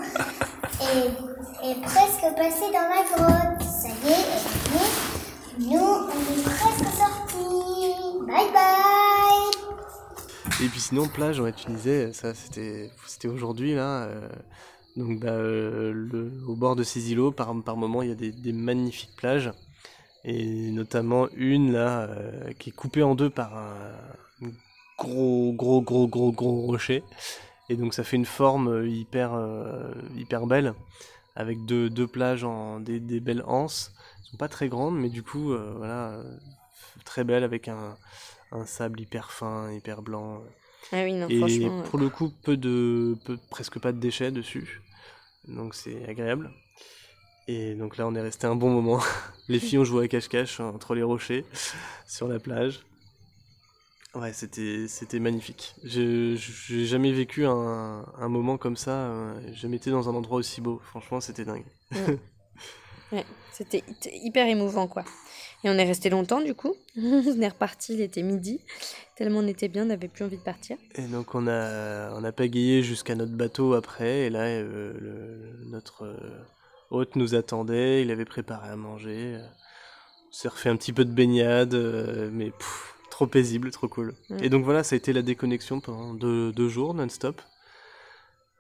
est, 0.81 1.38
est 1.64 1.81
presque 1.83 2.37
passée 2.37 2.71
dans 2.73 2.88
la 2.88 3.03
grotte. 3.05 3.62
Ça 3.62 3.88
y 3.88 3.90
est, 3.90 3.97
elle 4.07 4.35
est 4.35 4.49
venue. 4.68 5.71
Nous, 5.71 5.79
on 5.79 6.09
est 6.09 6.42
presque 6.44 6.88
sortis. 6.97 7.94
Bye 8.27 8.53
bye. 8.53 9.51
Et 10.64 10.68
puis 10.68 10.81
sinon, 10.81 11.09
plage, 11.09 11.40
ouais, 11.40 11.53
tu 11.53 11.71
disais, 11.71 12.12
ça 12.12 12.35
c'était 12.35 12.90
c'était 13.07 13.29
aujourd'hui 13.29 13.75
là. 13.75 14.05
euh, 14.05 14.29
donc 14.97 15.21
bah, 15.21 15.31
euh, 15.31 16.31
au 16.49 16.57
bord 16.57 16.75
de 16.75 16.83
ces 16.83 17.12
îlots, 17.12 17.31
par, 17.31 17.55
par 17.64 17.77
moment, 17.77 18.03
il 18.03 18.09
y 18.09 18.12
a 18.12 18.16
des, 18.16 18.33
des 18.33 18.53
magnifiques 18.53 19.14
plages. 19.16 19.53
Et 20.25 20.71
notamment 20.71 21.29
une 21.37 21.73
là, 21.73 22.01
euh, 22.03 22.53
qui 22.59 22.71
est 22.71 22.73
coupée 22.73 23.05
en 23.05 23.14
deux 23.14 23.31
par 23.31 23.57
un 23.57 24.49
gros, 24.99 25.53
gros, 25.53 25.81
gros, 25.81 26.09
gros, 26.09 26.33
gros 26.33 26.62
rocher. 26.62 27.05
Et 27.68 27.77
donc 27.77 27.94
ça 27.94 28.03
fait 28.03 28.16
une 28.16 28.25
forme 28.25 28.85
hyper, 28.87 29.38
hyper 30.16 30.47
belle, 30.47 30.75
avec 31.38 31.64
deux, 31.64 31.88
deux 31.88 32.09
plages 32.09 32.42
en 32.42 32.81
des, 32.81 32.98
des 32.98 33.20
belles 33.20 33.44
anses. 33.46 33.92
Elles 34.18 34.31
sont 34.33 34.37
pas 34.38 34.48
très 34.48 34.68
grandes, 34.68 34.98
mais 34.98 35.09
du 35.09 35.22
coup, 35.22 35.53
euh, 35.53 35.72
voilà, 35.77 36.11
euh, 36.11 36.37
très 37.05 37.22
belles 37.22 37.44
avec 37.44 37.68
un, 37.68 37.96
un 38.51 38.66
sable 38.66 39.01
hyper 39.01 39.31
fin, 39.31 39.72
hyper 39.72 40.03
blanc. 40.03 40.42
Ah 40.90 41.05
oui, 41.05 41.12
non, 41.12 41.29
Et 41.29 41.38
franchement. 41.38 41.83
pour 41.85 42.01
le 42.01 42.09
coup, 42.09 42.33
peu 42.42 42.57
de, 42.57 43.16
peu, 43.24 43.38
presque 43.51 43.79
pas 43.79 43.92
de 43.92 44.01
déchets 44.01 44.33
dessus. 44.33 44.83
Donc 45.46 45.77
c'est 45.77 46.05
agréable. 46.09 46.51
Et 47.46 47.77
donc 47.77 47.98
là, 47.98 48.07
on 48.09 48.14
est 48.16 48.20
resté 48.20 48.48
un 48.48 48.57
bon 48.57 48.70
moment. 48.70 49.01
Les 49.48 49.61
filles 49.61 49.79
ont 49.79 49.85
joué 49.85 50.05
à 50.07 50.09
cache-cache 50.09 50.59
entre 50.59 50.94
les 50.96 51.05
rochers, 51.05 51.44
sur 52.07 52.27
la 52.27 52.40
plage. 52.40 52.81
Ouais, 54.14 54.33
c'était, 54.33 54.87
c'était 54.88 55.21
magnifique. 55.21 55.75
Je 55.85 56.35
j'ai 56.37 56.87
jamais 56.87 57.12
vécu 57.12 57.44
un, 57.44 58.05
un 58.18 58.29
moment 58.29 58.57
comme 58.57 58.77
ça. 58.77 58.90
euh, 59.11 59.40
J'ai 59.49 59.55
jamais 59.55 59.77
été 59.77 59.90
dans 59.90 60.09
un 60.09 60.14
endroit 60.14 60.38
aussi 60.38 60.61
beau. 60.61 60.81
Franchement, 60.83 61.21
c'était 61.21 61.44
dingue. 61.44 61.64
Ouais, 63.12 63.25
c'était 63.53 63.79
hy- 63.88 64.27
hyper 64.27 64.47
émouvant, 64.47 64.87
quoi. 64.87 65.03
Et 65.64 65.71
on 65.71 65.75
est 65.79 65.85
resté 65.85 66.11
longtemps, 66.11 66.42
du 66.42 66.55
coup. 66.55 66.75
on 66.99 67.40
est 67.40 67.49
reparti, 67.49 67.94
il 67.94 68.03
était 68.03 68.23
midi. 68.23 68.61
Tellement 69.16 69.38
on 69.38 69.47
était 69.47 69.68
bien, 69.68 69.85
on 69.85 69.87
n'avait 69.87 70.09
plus 70.09 70.25
envie 70.25 70.37
de 70.37 70.42
partir. 70.42 70.77
Et 70.94 71.03
donc 71.03 71.35
on 71.35 71.47
a, 71.49 72.12
on 72.12 72.23
a 72.23 72.33
pagayé 72.33 72.83
jusqu'à 72.83 73.14
notre 73.14 73.33
bateau 73.33 73.73
après, 73.75 74.27
et 74.27 74.31
là 74.31 74.40
euh, 74.42 74.92
le- 75.01 75.71
notre 75.71 76.05
euh, 76.05 76.44
hôte 76.90 77.16
nous 77.16 77.35
attendait, 77.35 78.03
il 78.03 78.11
avait 78.11 78.27
préparé 78.27 78.68
à 78.68 78.77
manger. 78.77 79.37
euh, 79.37 79.47
On 80.29 80.33
s'est 80.33 80.49
refait 80.49 80.68
un 80.68 80.77
petit 80.77 80.92
peu 80.92 81.05
de 81.07 81.11
baignade, 81.12 81.75
euh, 81.75 82.29
mais 82.33 82.51
pff, 82.51 82.94
trop 83.19 83.27
paisible, 83.27 83.73
trop 83.73 83.89
cool. 83.89 84.15
Et 84.41 84.49
donc 84.49 84.65
voilà, 84.65 84.85
ça 84.85 84.95
a 84.95 84.97
été 84.97 85.13
la 85.13 85.23
déconnexion 85.23 85.81
pendant 85.81 86.15
deux, 86.15 86.53
deux 86.53 86.69
jours 86.69 86.95
non-stop. 86.95 87.43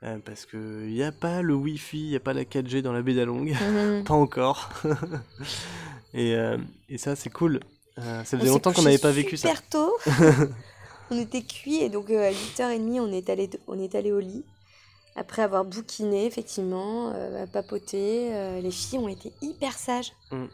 Euh, 0.02 0.18
parce 0.24 0.46
que 0.46 0.84
il 0.84 0.94
n'y 0.94 1.04
a 1.04 1.12
pas 1.12 1.42
le 1.42 1.54
wifi, 1.54 2.00
il 2.00 2.08
n'y 2.10 2.16
a 2.16 2.20
pas 2.20 2.32
la 2.32 2.42
4G 2.42 2.82
dans 2.82 2.92
la 2.92 3.02
baie 3.02 3.14
d'Along, 3.14 3.44
Mhm. 3.52 4.02
pas 4.06 4.14
encore. 4.14 4.70
et, 6.12 6.34
euh, 6.34 6.58
et 6.88 6.98
ça 6.98 7.14
c'est 7.14 7.30
cool. 7.30 7.60
Euh, 7.98 8.24
ça 8.24 8.36
faisait 8.36 8.48
longtemps 8.48 8.72
qu'on 8.72 8.82
n'avait 8.82 8.98
pas 8.98 9.12
vécu 9.12 9.36
ça. 9.36 9.50
tôt. 9.70 9.96
on 11.12 11.18
était 11.20 11.42
cuits 11.42 11.80
et 11.80 11.88
donc 11.88 12.10
à 12.10 12.32
8h30, 12.32 12.98
on 13.00 13.12
est 13.12 13.30
allé, 13.30 13.48
on 13.68 13.78
est 13.78 13.94
allé 13.94 14.10
au 14.10 14.18
lit. 14.18 14.44
Après 15.14 15.42
avoir 15.42 15.64
bouquiné, 15.64 16.26
effectivement, 16.26 17.12
papoté, 17.52 18.60
les 18.60 18.70
filles 18.72 18.98
ont 18.98 19.08
été 19.08 19.32
hyper 19.40 19.72
sages. 19.72 20.12
Mm. 20.32 20.46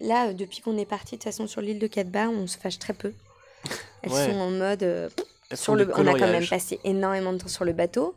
Là, 0.00 0.28
euh, 0.28 0.32
depuis 0.32 0.60
qu'on 0.60 0.76
est 0.76 0.84
parti, 0.86 1.12
de 1.12 1.16
toute 1.18 1.24
façon, 1.24 1.46
sur 1.46 1.60
l'île 1.60 1.78
de 1.78 1.86
Cadba, 1.86 2.28
on 2.28 2.46
se 2.46 2.58
fâche 2.58 2.78
très 2.78 2.94
peu. 2.94 3.12
Elles 4.02 4.12
Ouais. 4.12 4.26
sont 4.30 4.36
en 4.38 4.50
mode. 4.50 4.82
euh, 4.82 5.08
sur 5.54 5.74
le, 5.76 5.88
on 5.94 6.06
a 6.06 6.12
quand 6.18 6.26
même 6.30 6.46
passé 6.46 6.80
énormément 6.84 7.32
de 7.32 7.38
temps 7.38 7.48
sur 7.48 7.64
le 7.64 7.72
bateau. 7.72 8.14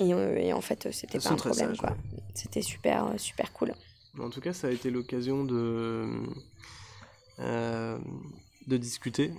Et, 0.00 0.14
euh, 0.14 0.36
et 0.36 0.52
en 0.52 0.60
fait, 0.60 0.90
c'était 0.92 1.18
pas 1.18 1.30
un 1.30 1.36
problème, 1.36 1.68
sages, 1.70 1.78
quoi. 1.78 1.90
ouais. 1.90 1.96
C'était 2.34 2.62
super, 2.62 3.12
super 3.18 3.52
cool. 3.52 3.74
En 4.18 4.30
tout 4.30 4.40
cas, 4.40 4.52
ça 4.52 4.68
a 4.68 4.70
été 4.70 4.90
l'occasion 4.90 5.44
de, 5.44 6.08
euh, 7.40 7.98
de 8.66 8.76
discuter, 8.76 9.32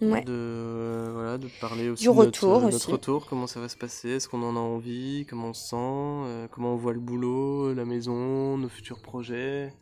Ouais. 0.00 0.22
de, 0.22 0.32
euh, 0.32 1.10
voilà, 1.12 1.38
de 1.38 1.48
parler 1.60 1.88
aussi 1.88 2.02
Du 2.02 2.08
de 2.08 2.14
notre- 2.14 2.26
retour 2.26 2.60
notre, 2.62 2.76
aussi. 2.76 2.90
retour, 2.90 3.26
comment 3.26 3.46
ça 3.46 3.60
va 3.60 3.68
se 3.68 3.76
passer, 3.76 4.08
est-ce 4.10 4.28
qu'on 4.28 4.42
en 4.42 4.56
a 4.56 4.58
envie, 4.58 5.26
comment 5.30 5.48
on 5.48 5.54
se 5.54 5.68
sent, 5.68 5.76
euh, 5.76 6.48
comment 6.50 6.72
on 6.72 6.76
voit 6.76 6.92
le 6.92 6.98
boulot, 6.98 7.72
la 7.72 7.84
maison, 7.84 8.56
nos 8.58 8.68
futurs 8.68 9.00
projets, 9.00 9.72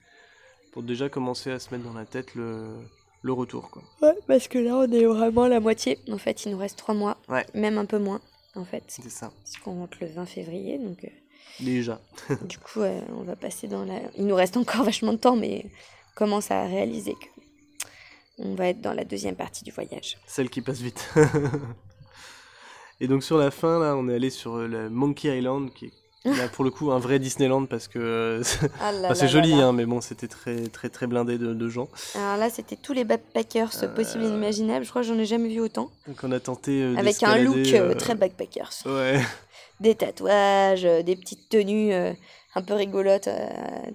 pour 0.72 0.82
déjà 0.82 1.08
commencer 1.08 1.50
à 1.50 1.58
se 1.58 1.72
mettre 1.74 1.84
dans 1.84 1.94
la 1.98 2.04
tête 2.04 2.34
le, 2.34 2.66
le 3.22 3.32
retour. 3.32 3.70
Quoi. 3.70 3.82
Ouais, 4.02 4.14
parce 4.26 4.46
que 4.48 4.58
là, 4.58 4.76
on 4.76 4.92
est 4.92 5.04
vraiment 5.06 5.44
à 5.44 5.48
la 5.48 5.60
moitié. 5.60 5.98
En 6.10 6.18
fait, 6.18 6.44
il 6.44 6.52
nous 6.52 6.58
reste 6.58 6.76
trois 6.78 6.94
mois, 6.94 7.16
Ouais. 7.30 7.46
même 7.54 7.78
un 7.78 7.86
peu 7.86 7.98
moins, 7.98 8.20
en 8.56 8.64
fait. 8.66 8.84
C'est 8.88 9.08
ça, 9.10 9.32
Puisqu'on 9.44 9.78
rentre 9.80 9.96
le 10.02 10.08
20 10.08 10.26
février, 10.26 10.78
donc 10.78 11.02
euh, 11.04 11.08
déjà. 11.60 11.98
du 12.46 12.58
coup, 12.58 12.80
euh, 12.82 13.00
on 13.16 13.22
va 13.22 13.36
passer 13.36 13.68
dans 13.68 13.86
la... 13.86 14.00
Il 14.18 14.26
nous 14.26 14.34
reste 14.36 14.58
encore 14.58 14.84
vachement 14.84 15.12
de 15.14 15.18
temps, 15.18 15.36
mais 15.36 15.64
on 15.64 16.14
commence 16.18 16.50
à 16.50 16.66
réaliser 16.66 17.14
que 17.14 17.39
on 18.42 18.54
va 18.54 18.68
être 18.68 18.80
dans 18.80 18.92
la 18.94 19.04
deuxième 19.04 19.36
partie 19.36 19.64
du 19.64 19.70
voyage. 19.70 20.18
Celle 20.26 20.50
qui 20.50 20.60
passe 20.62 20.80
vite. 20.80 21.08
Et 23.00 23.08
donc 23.08 23.22
sur 23.22 23.38
la 23.38 23.50
fin, 23.50 23.78
là, 23.78 23.96
on 23.96 24.08
est 24.08 24.14
allé 24.14 24.30
sur 24.30 24.56
euh, 24.56 24.66
le 24.66 24.90
Monkey 24.90 25.36
Island, 25.38 25.70
qui 25.72 25.86
est 25.86 25.92
là, 26.28 26.48
pour 26.48 26.64
le 26.64 26.70
coup 26.70 26.90
un 26.92 26.98
vrai 26.98 27.18
Disneyland 27.18 27.64
parce 27.64 27.88
que 27.88 27.98
euh, 27.98 28.42
Ah 28.80 28.92
Enfin, 29.04 29.14
c'est 29.14 29.28
joli, 29.28 29.52
là. 29.52 29.68
hein, 29.68 29.72
mais 29.72 29.86
bon, 29.86 30.02
c'était 30.02 30.28
très, 30.28 30.66
très, 30.68 30.90
très 30.90 31.06
blindé 31.06 31.38
de, 31.38 31.54
de 31.54 31.68
gens. 31.70 31.88
Alors 32.14 32.36
là, 32.36 32.50
c'était 32.50 32.76
tous 32.76 32.92
les 32.92 33.04
backpackers 33.04 33.70
Euh, 33.82 33.88
possibles 33.88 34.24
et 34.24 34.26
inimaginables. 34.28 34.84
Je 34.84 34.90
crois 34.90 35.00
que 35.00 35.08
j'en 35.08 35.18
ai 35.18 35.24
jamais 35.24 35.48
vu 35.48 35.60
autant. 35.60 35.90
Donc, 36.06 36.18
on 36.22 36.30
a 36.32 36.40
tenté. 36.40 36.82
euh, 36.82 36.94
Avec 36.98 37.22
un 37.22 37.38
look 37.38 37.56
euh, 37.72 37.94
très 37.94 38.14
backpackers. 38.14 38.70
Ouais, 38.84 39.18
Des 39.80 39.94
tatouages, 39.94 40.82
des 40.82 41.16
petites 41.16 41.48
tenues 41.48 41.94
un 42.54 42.62
peu 42.62 42.74
rigolotes 42.74 43.28
euh, 43.28 43.48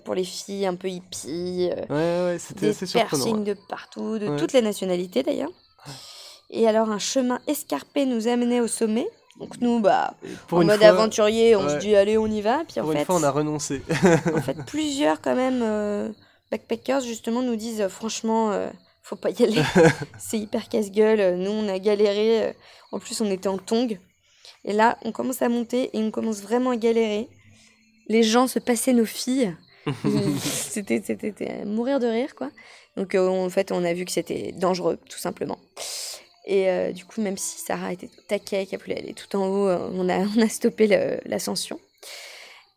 pour 0.05 0.15
les 0.15 0.23
filles, 0.23 0.65
un 0.65 0.75
peu 0.75 0.87
hippies. 0.89 1.69
euh, 1.71 1.75
ouais, 1.89 2.31
ouais, 2.33 2.37
c'était 2.39 2.61
des 2.61 2.69
assez 2.69 2.85
surprenant. 2.85 3.23
piercings 3.23 3.43
de 3.43 3.53
partout, 3.69 4.17
de 4.19 4.27
Ouais. 4.29 4.37
toutes 4.37 4.53
les 4.53 4.61
nationalités 4.61 5.23
d'ailleurs. 5.23 5.51
Et 6.49 6.67
alors 6.67 6.89
un 6.89 6.99
chemin 6.99 7.39
escarpé 7.47 8.05
nous 8.05 8.27
amenait 8.27 8.61
au 8.61 8.67
sommet. 8.67 9.07
Donc 9.39 9.59
nous, 9.59 9.81
bah, 9.81 10.13
Pour 10.47 10.59
en 10.59 10.63
mode 10.63 10.77
fois, 10.79 10.87
aventurier, 10.87 11.55
on 11.57 11.67
se 11.67 11.73
ouais. 11.73 11.79
dit 11.79 11.95
allez, 11.95 12.17
on 12.17 12.27
y 12.27 12.41
va. 12.41 12.63
Puis 12.67 12.79
en 12.79 12.89
une 12.91 12.97
fait, 12.99 13.05
fois, 13.05 13.15
on 13.15 13.23
a 13.23 13.31
renoncé. 13.31 13.81
en 14.33 14.41
fait, 14.41 14.55
plusieurs 14.67 15.19
quand 15.19 15.35
même 15.35 15.61
euh, 15.61 16.09
backpackers 16.51 17.01
justement 17.01 17.41
nous 17.41 17.57
disent 17.57 17.85
franchement, 17.89 18.51
faut 19.03 19.17
pas 19.17 19.31
y 19.31 19.43
aller. 19.43 19.61
C'est 20.17 20.37
hyper 20.39 20.69
casse-gueule. 20.69 21.35
Nous, 21.37 21.51
on 21.51 21.67
a 21.67 21.77
galéré. 21.79 22.55
En 22.93 22.99
plus, 22.99 23.19
on 23.19 23.29
était 23.29 23.49
en 23.49 23.57
tongs. 23.57 23.97
Et 24.63 24.71
là, 24.71 24.97
on 25.03 25.11
commence 25.11 25.41
à 25.41 25.49
monter 25.49 25.89
et 25.97 26.01
on 26.01 26.11
commence 26.11 26.41
vraiment 26.41 26.69
à 26.69 26.77
galérer. 26.77 27.27
Les 28.07 28.23
gens 28.23 28.47
se 28.47 28.59
passaient 28.59 28.93
nos 28.93 29.05
filles. 29.05 29.55
C'était 30.43 31.65
mourir 31.65 31.99
de 31.99 32.07
rire, 32.07 32.35
quoi. 32.35 32.49
Donc, 32.97 33.13
euh, 33.15 33.27
en 33.27 33.49
fait, 33.49 33.71
on 33.71 33.83
a 33.83 33.93
vu 33.93 34.05
que 34.05 34.11
c'était 34.11 34.51
dangereux, 34.53 34.97
tout 35.09 35.17
simplement. 35.19 35.59
Et 36.47 36.69
euh, 36.69 36.91
du 36.91 37.03
coup, 37.05 37.21
même 37.21 37.37
si 37.37 37.59
Sarah 37.59 37.91
était 37.93 38.07
au 38.07 38.21
taquet, 38.27 38.65
qu'elle 38.65 38.79
voulait 38.79 38.99
aller 38.99 39.13
tout 39.13 39.35
en 39.35 39.47
haut, 39.47 39.67
euh, 39.67 39.89
on 39.93 40.07
a, 40.09 40.19
on 40.37 40.41
a 40.41 40.47
stoppé 40.49 40.87
l'ascension. 41.25 41.79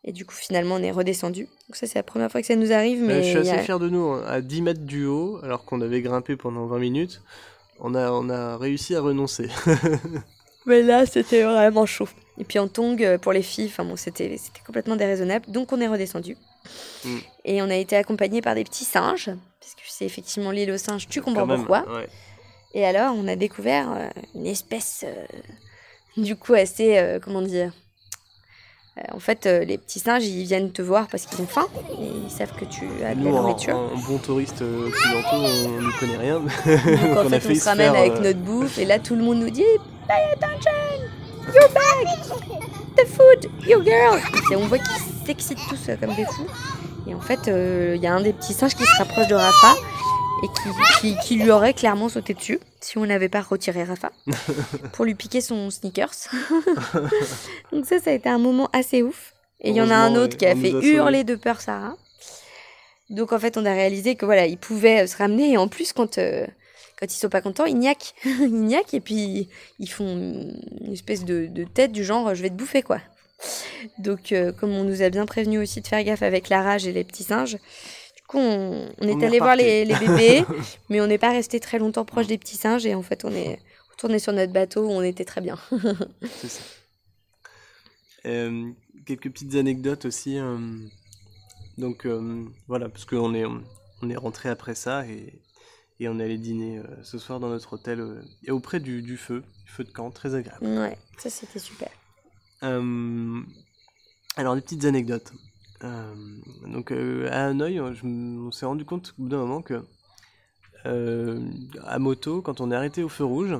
Et 0.03 0.11
du 0.11 0.25
coup, 0.25 0.33
finalement, 0.35 0.75
on 0.75 0.83
est 0.83 0.91
redescendu. 0.91 1.43
Donc, 1.67 1.75
ça, 1.75 1.85
c'est 1.87 1.99
la 1.99 2.03
première 2.03 2.31
fois 2.31 2.41
que 2.41 2.47
ça 2.47 2.55
nous 2.55 2.71
arrive. 2.71 3.01
Mais 3.01 3.13
Euh, 3.13 3.23
je 3.23 3.27
suis 3.29 3.37
assez 3.37 3.49
a- 3.51 3.63
fier 3.63 3.79
de 3.79 3.89
nous, 3.89 4.07
hein. 4.09 4.23
à 4.27 4.41
10 4.41 4.61
mètres 4.61 4.81
du 4.85 5.05
haut, 5.05 5.39
alors 5.43 5.65
qu'on 5.65 5.81
avait 5.81 6.01
grimpé 6.01 6.35
pendant 6.35 6.65
20 6.67 6.79
minutes. 6.79 7.21
on 7.79 7.95
a, 7.95 8.11
on 8.11 8.29
a 8.29 8.57
réussi 8.57 8.95
à 8.95 9.01
renoncer. 9.01 9.47
Mais 10.65 10.81
là, 10.81 11.05
c'était 11.05 11.43
vraiment 11.43 11.85
chaud. 11.85 12.07
Et 12.39 12.43
puis 12.45 12.57
en 12.57 12.67
tong, 12.67 13.01
euh, 13.03 13.17
pour 13.17 13.33
les 13.33 13.41
filles, 13.41 13.67
enfin 13.67 13.83
bon, 13.83 13.95
c'était 13.95 14.35
complètement 14.65 14.95
déraisonnable. 14.95 15.45
Donc 15.49 15.71
on 15.73 15.81
est 15.81 15.87
redescendu. 15.87 16.37
Mm. 17.03 17.17
Et 17.45 17.61
on 17.61 17.69
a 17.69 17.75
été 17.75 17.95
accompagné 17.95 18.41
par 18.41 18.55
des 18.55 18.63
petits 18.63 18.85
singes, 18.85 19.29
parce 19.59 19.75
que 19.75 19.81
c'est 19.87 20.05
effectivement 20.05 20.51
l'île 20.51 20.71
aux 20.71 20.77
singes, 20.77 21.07
tu 21.07 21.21
comprends 21.21 21.41
Quand 21.41 21.47
même, 21.47 21.57
pourquoi. 21.57 21.85
ouais. 21.95 22.07
Et 22.73 22.85
alors, 22.85 23.15
on 23.17 23.27
a 23.27 23.35
découvert 23.35 23.91
euh, 23.91 24.07
une 24.35 24.45
espèce, 24.45 25.03
euh, 25.05 25.25
du 26.21 26.35
coup, 26.35 26.53
assez, 26.53 26.97
euh, 26.97 27.19
comment 27.19 27.41
dire 27.41 27.71
En 29.11 29.19
fait, 29.19 29.45
les 29.45 29.77
petits 29.77 29.99
singes, 29.99 30.25
ils 30.25 30.43
viennent 30.45 30.71
te 30.71 30.81
voir 30.81 31.07
parce 31.07 31.25
qu'ils 31.25 31.41
ont 31.41 31.47
faim, 31.47 31.67
et 31.99 32.05
ils 32.25 32.29
savent 32.31 32.53
que 32.53 32.65
tu 32.65 32.85
as 33.03 33.15
de 33.15 33.23
la 33.23 33.29
Nous, 33.31 33.35
en, 33.35 33.41
nourriture. 33.41 33.75
en 33.75 33.97
bon 33.97 34.17
touriste 34.19 34.61
occidentaux, 34.61 35.27
on 35.33 35.81
ne 35.81 35.99
connaît 35.99 36.17
rien. 36.17 36.39
Donc 36.65 37.17
on 37.17 37.27
en 37.27 37.31
a 37.31 37.39
fait, 37.39 37.51
on 37.51 37.55
se 37.55 37.61
se 37.61 37.65
ramène 37.65 37.95
avec 37.95 38.13
euh, 38.13 38.21
notre 38.21 38.39
bouffe, 38.39 38.77
et 38.77 38.85
là, 38.85 38.99
tout 38.99 39.15
le 39.15 39.23
monde 39.23 39.39
nous 39.39 39.49
dit 39.49 39.63
Pay 40.07 40.31
attention 40.33 40.71
Your 41.53 41.69
bag 41.73 42.07
The 42.97 43.07
food 43.07 43.51
Your 43.67 43.83
girl 43.83 44.19
Et 44.51 44.55
on 44.55 44.67
voit 44.67 44.77
qu'ils 44.79 45.25
s'excitent 45.25 45.59
tous 45.69 45.89
euh, 45.89 45.95
comme 45.97 46.15
des 46.15 46.25
fous. 46.25 46.47
Et 47.07 47.15
en 47.15 47.21
fait, 47.21 47.47
euh, 47.47 47.93
il 47.95 48.01
y 48.01 48.07
a 48.07 48.13
un 48.13 48.21
des 48.21 48.33
petits 48.33 48.53
singes 48.53 48.75
qui 48.75 48.83
se 48.85 48.97
rapproche 48.97 49.27
de 49.27 49.35
Rafa 49.35 49.75
et 50.43 50.47
qui, 50.47 50.69
qui- 51.01 51.17
qui 51.27 51.35
lui 51.35 51.51
aurait 51.51 51.73
clairement 51.73 52.07
sauté 52.09 52.33
dessus 52.33 52.59
si 52.81 52.97
on 52.97 53.05
n'avait 53.05 53.29
pas 53.29 53.41
retiré 53.41 53.83
Rafa 53.83 54.11
pour 54.93 55.05
lui 55.05 55.15
piquer 55.15 55.41
son 55.41 55.69
sneakers. 55.69 56.11
Donc 57.71 57.85
ça, 57.85 57.99
ça 57.99 58.11
a 58.11 58.13
été 58.13 58.29
un 58.29 58.37
moment 58.37 58.69
assez 58.73 59.01
ouf. 59.03 59.33
Et 59.61 59.71
il 59.71 59.75
y 59.75 59.81
en 59.81 59.89
a 59.89 59.95
un 59.95 60.15
autre 60.15 60.37
qui 60.37 60.45
a 60.45 60.55
fait 60.55 60.73
a 60.73 60.79
hurler 60.79 61.23
de 61.25 61.35
peur 61.35 61.59
Sarah. 61.61 61.95
Donc 63.09 63.33
en 63.33 63.39
fait, 63.39 63.57
on 63.57 63.65
a 63.65 63.73
réalisé 63.73 64.15
que 64.15 64.25
voilà, 64.25 64.45
il 64.45 64.57
pouvait 64.57 65.03
euh, 65.03 65.07
se 65.07 65.17
ramener 65.17 65.51
et 65.53 65.57
en 65.57 65.67
plus 65.67 65.91
quand 65.93 66.17
euh, 66.17 66.45
quand 66.99 67.05
ils 67.13 67.17
sont 67.17 67.29
pas 67.29 67.41
contents, 67.41 67.65
ils 67.65 67.77
niaquent, 67.77 68.13
ils 68.25 68.51
niaquent 68.53 68.93
et 68.93 68.99
puis 68.99 69.47
ils 69.79 69.89
font 69.89 70.13
une 70.81 70.91
espèce 70.91 71.23
de, 71.23 71.45
de 71.47 71.63
tête 71.63 71.91
du 71.93 72.03
genre 72.03 72.35
je 72.35 72.41
vais 72.41 72.49
te 72.49 72.55
bouffer 72.55 72.81
quoi. 72.81 72.99
Donc 73.97 74.33
euh, 74.33 74.51
comme 74.51 74.71
on 74.71 74.83
nous 74.83 75.01
a 75.01 75.09
bien 75.09 75.25
prévenu 75.25 75.59
aussi 75.59 75.79
de 75.81 75.87
faire 75.87 76.03
gaffe 76.03 76.23
avec 76.23 76.49
la 76.49 76.61
rage 76.61 76.85
et 76.87 76.91
les 76.91 77.05
petits 77.05 77.23
singes, 77.23 77.53
du 77.53 78.23
coup 78.27 78.37
on, 78.37 78.89
on 78.99 79.07
est 79.07 79.13
On 79.13 79.19
est 79.21 79.25
allé 79.25 79.39
voir 79.39 79.55
les, 79.55 79.85
les 79.85 79.95
bébés, 79.95 80.43
mais 80.89 80.99
on 80.99 81.07
n'est 81.07 81.17
pas 81.17 81.31
resté 81.31 81.61
très 81.61 81.79
longtemps 81.79 82.03
proche 82.03 82.27
des 82.27 82.37
petits 82.37 82.57
singes 82.57 82.85
et 82.85 82.95
en 82.95 83.01
fait 83.01 83.23
on 83.23 83.31
est 83.31 83.59
retourné 83.91 84.19
sur 84.19 84.33
notre 84.33 84.51
bateau 84.51 84.85
où 84.85 84.91
on 84.91 85.01
était 85.01 85.25
très 85.25 85.39
bien. 85.41 85.57
C'est 86.41 86.49
ça. 86.49 86.61
Euh, 88.25 88.71
quelques 89.05 89.31
petites 89.31 89.55
anecdotes 89.55 90.03
aussi. 90.05 90.37
euh, 90.37 90.57
donc 91.77 92.05
voilà, 92.67 92.89
parce 92.89 93.05
qu'on 93.05 93.33
est, 93.33 93.45
on 93.45 94.09
est 94.09 94.17
rentré 94.17 94.49
après 94.49 94.75
ça 94.75 95.05
et, 95.07 95.41
et 95.99 96.07
on 96.09 96.19
est 96.19 96.23
allé 96.23 96.37
dîner 96.37 96.79
euh, 96.79 96.83
ce 97.03 97.17
soir 97.17 97.39
dans 97.39 97.49
notre 97.49 97.73
hôtel 97.73 97.99
euh, 97.99 98.21
et 98.43 98.51
auprès 98.51 98.79
du, 98.79 99.01
du 99.01 99.17
feu, 99.17 99.43
feu 99.65 99.83
de 99.83 99.91
camp, 99.91 100.11
très 100.11 100.35
agréable. 100.35 100.65
ouais, 100.65 100.97
ça 101.17 101.29
c'était 101.29 101.59
super. 101.59 101.89
Euh, 102.63 103.41
alors 104.35 104.55
des 104.55 104.61
petites 104.61 104.85
anecdotes. 104.85 105.33
Donc 106.67 106.91
à 106.91 107.47
Hanoï, 107.47 107.79
on 107.79 107.93
je 107.93 108.05
on 108.05 108.51
s'est 108.51 108.65
rendu 108.65 108.83
compte 108.83 109.13
au 109.17 109.23
bout 109.23 109.29
d'un 109.29 109.37
moment 109.37 109.61
que 109.61 109.81
à 110.83 111.99
moto, 111.99 112.41
quand 112.41 112.59
on 112.59 112.69
est 112.71 112.75
arrêté 112.75 113.01
au 113.01 113.07
feu 113.09 113.23
rouge, 113.23 113.55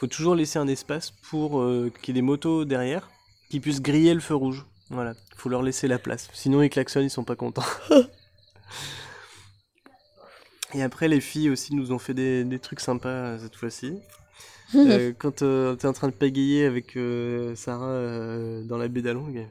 faut 0.00 0.06
toujours 0.06 0.34
laisser 0.34 0.58
un 0.58 0.66
espace 0.66 1.10
pour 1.10 1.60
euh, 1.60 1.92
qu'il 2.00 2.16
y 2.16 2.18
ait 2.18 2.22
des 2.22 2.26
motos 2.26 2.64
derrière 2.64 3.10
qui 3.50 3.60
puissent 3.60 3.82
griller 3.82 4.14
le 4.14 4.20
feu 4.20 4.34
rouge. 4.34 4.64
Voilà, 4.88 5.12
faut 5.36 5.50
leur 5.50 5.62
laisser 5.62 5.88
la 5.88 5.98
place. 5.98 6.30
Sinon 6.32 6.62
ils 6.62 6.70
klaxonnent, 6.70 7.04
ils 7.04 7.10
sont 7.10 7.22
pas 7.22 7.36
contents. 7.36 7.66
Et 10.74 10.82
après 10.82 11.08
les 11.08 11.20
filles 11.20 11.50
aussi 11.50 11.74
nous 11.74 11.92
ont 11.92 11.98
fait 11.98 12.14
des, 12.14 12.44
des 12.44 12.58
trucs 12.58 12.80
sympas 12.80 13.08
euh, 13.08 13.38
cette 13.38 13.56
fois-ci. 13.56 13.98
Euh, 14.74 15.12
quand 15.18 15.42
euh, 15.42 15.74
t'es 15.74 15.88
en 15.88 15.92
train 15.92 16.08
de 16.08 16.14
pagayer 16.14 16.64
avec 16.64 16.96
euh, 16.96 17.56
Sarah 17.56 18.62
dans 18.64 18.78
la 18.78 18.88
baie 18.88 19.02
d'Along, 19.02 19.48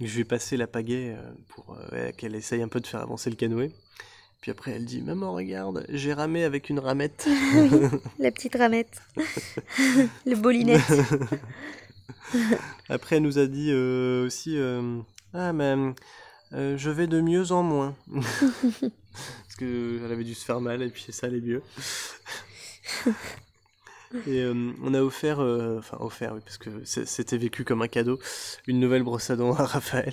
je 0.00 0.16
vais 0.16 0.24
passer 0.24 0.56
la 0.56 0.66
pagaie 0.66 1.16
pour 1.48 1.78
ouais, 1.92 2.12
qu'elle 2.16 2.34
essaye 2.34 2.62
un 2.62 2.68
peu 2.68 2.80
de 2.80 2.86
faire 2.86 3.00
avancer 3.00 3.30
le 3.30 3.36
canoë. 3.36 3.70
Puis 4.40 4.50
après, 4.50 4.72
elle 4.72 4.86
dit 4.86 5.02
Maman, 5.02 5.34
regarde, 5.34 5.84
j'ai 5.90 6.14
ramé 6.14 6.44
avec 6.44 6.70
une 6.70 6.78
ramette. 6.78 7.28
La 8.18 8.30
petite 8.30 8.56
ramette, 8.56 9.00
le 10.26 10.34
bolinette. 10.34 10.80
Après, 12.88 13.16
elle 13.16 13.22
nous 13.22 13.38
a 13.38 13.46
dit 13.46 13.72
aussi 13.72 14.58
Ah, 15.32 15.52
mais 15.52 15.76
euh, 16.52 16.76
je 16.76 16.90
vais 16.90 17.06
de 17.06 17.20
mieux 17.20 17.52
en 17.52 17.62
moins. 17.62 17.96
Parce 18.12 19.56
qu'elle 19.58 20.10
avait 20.10 20.24
dû 20.24 20.34
se 20.34 20.44
faire 20.44 20.60
mal 20.60 20.82
et 20.82 20.90
puis 20.90 21.06
ça 21.10 21.26
allait 21.26 21.40
mieux. 21.40 21.62
Et 24.26 24.40
euh, 24.40 24.72
on 24.82 24.92
a 24.94 25.02
offert, 25.02 25.40
euh, 25.40 25.78
enfin 25.78 25.96
offert, 26.00 26.34
oui, 26.34 26.40
parce 26.44 26.58
que 26.58 26.68
c'était 26.84 27.38
vécu 27.38 27.62
comme 27.62 27.80
un 27.80 27.86
cadeau, 27.86 28.18
une 28.66 28.80
nouvelle 28.80 29.04
brosse 29.04 29.30
à 29.30 29.36
dents 29.36 29.54
à 29.54 29.64
Raphaël. 29.64 30.12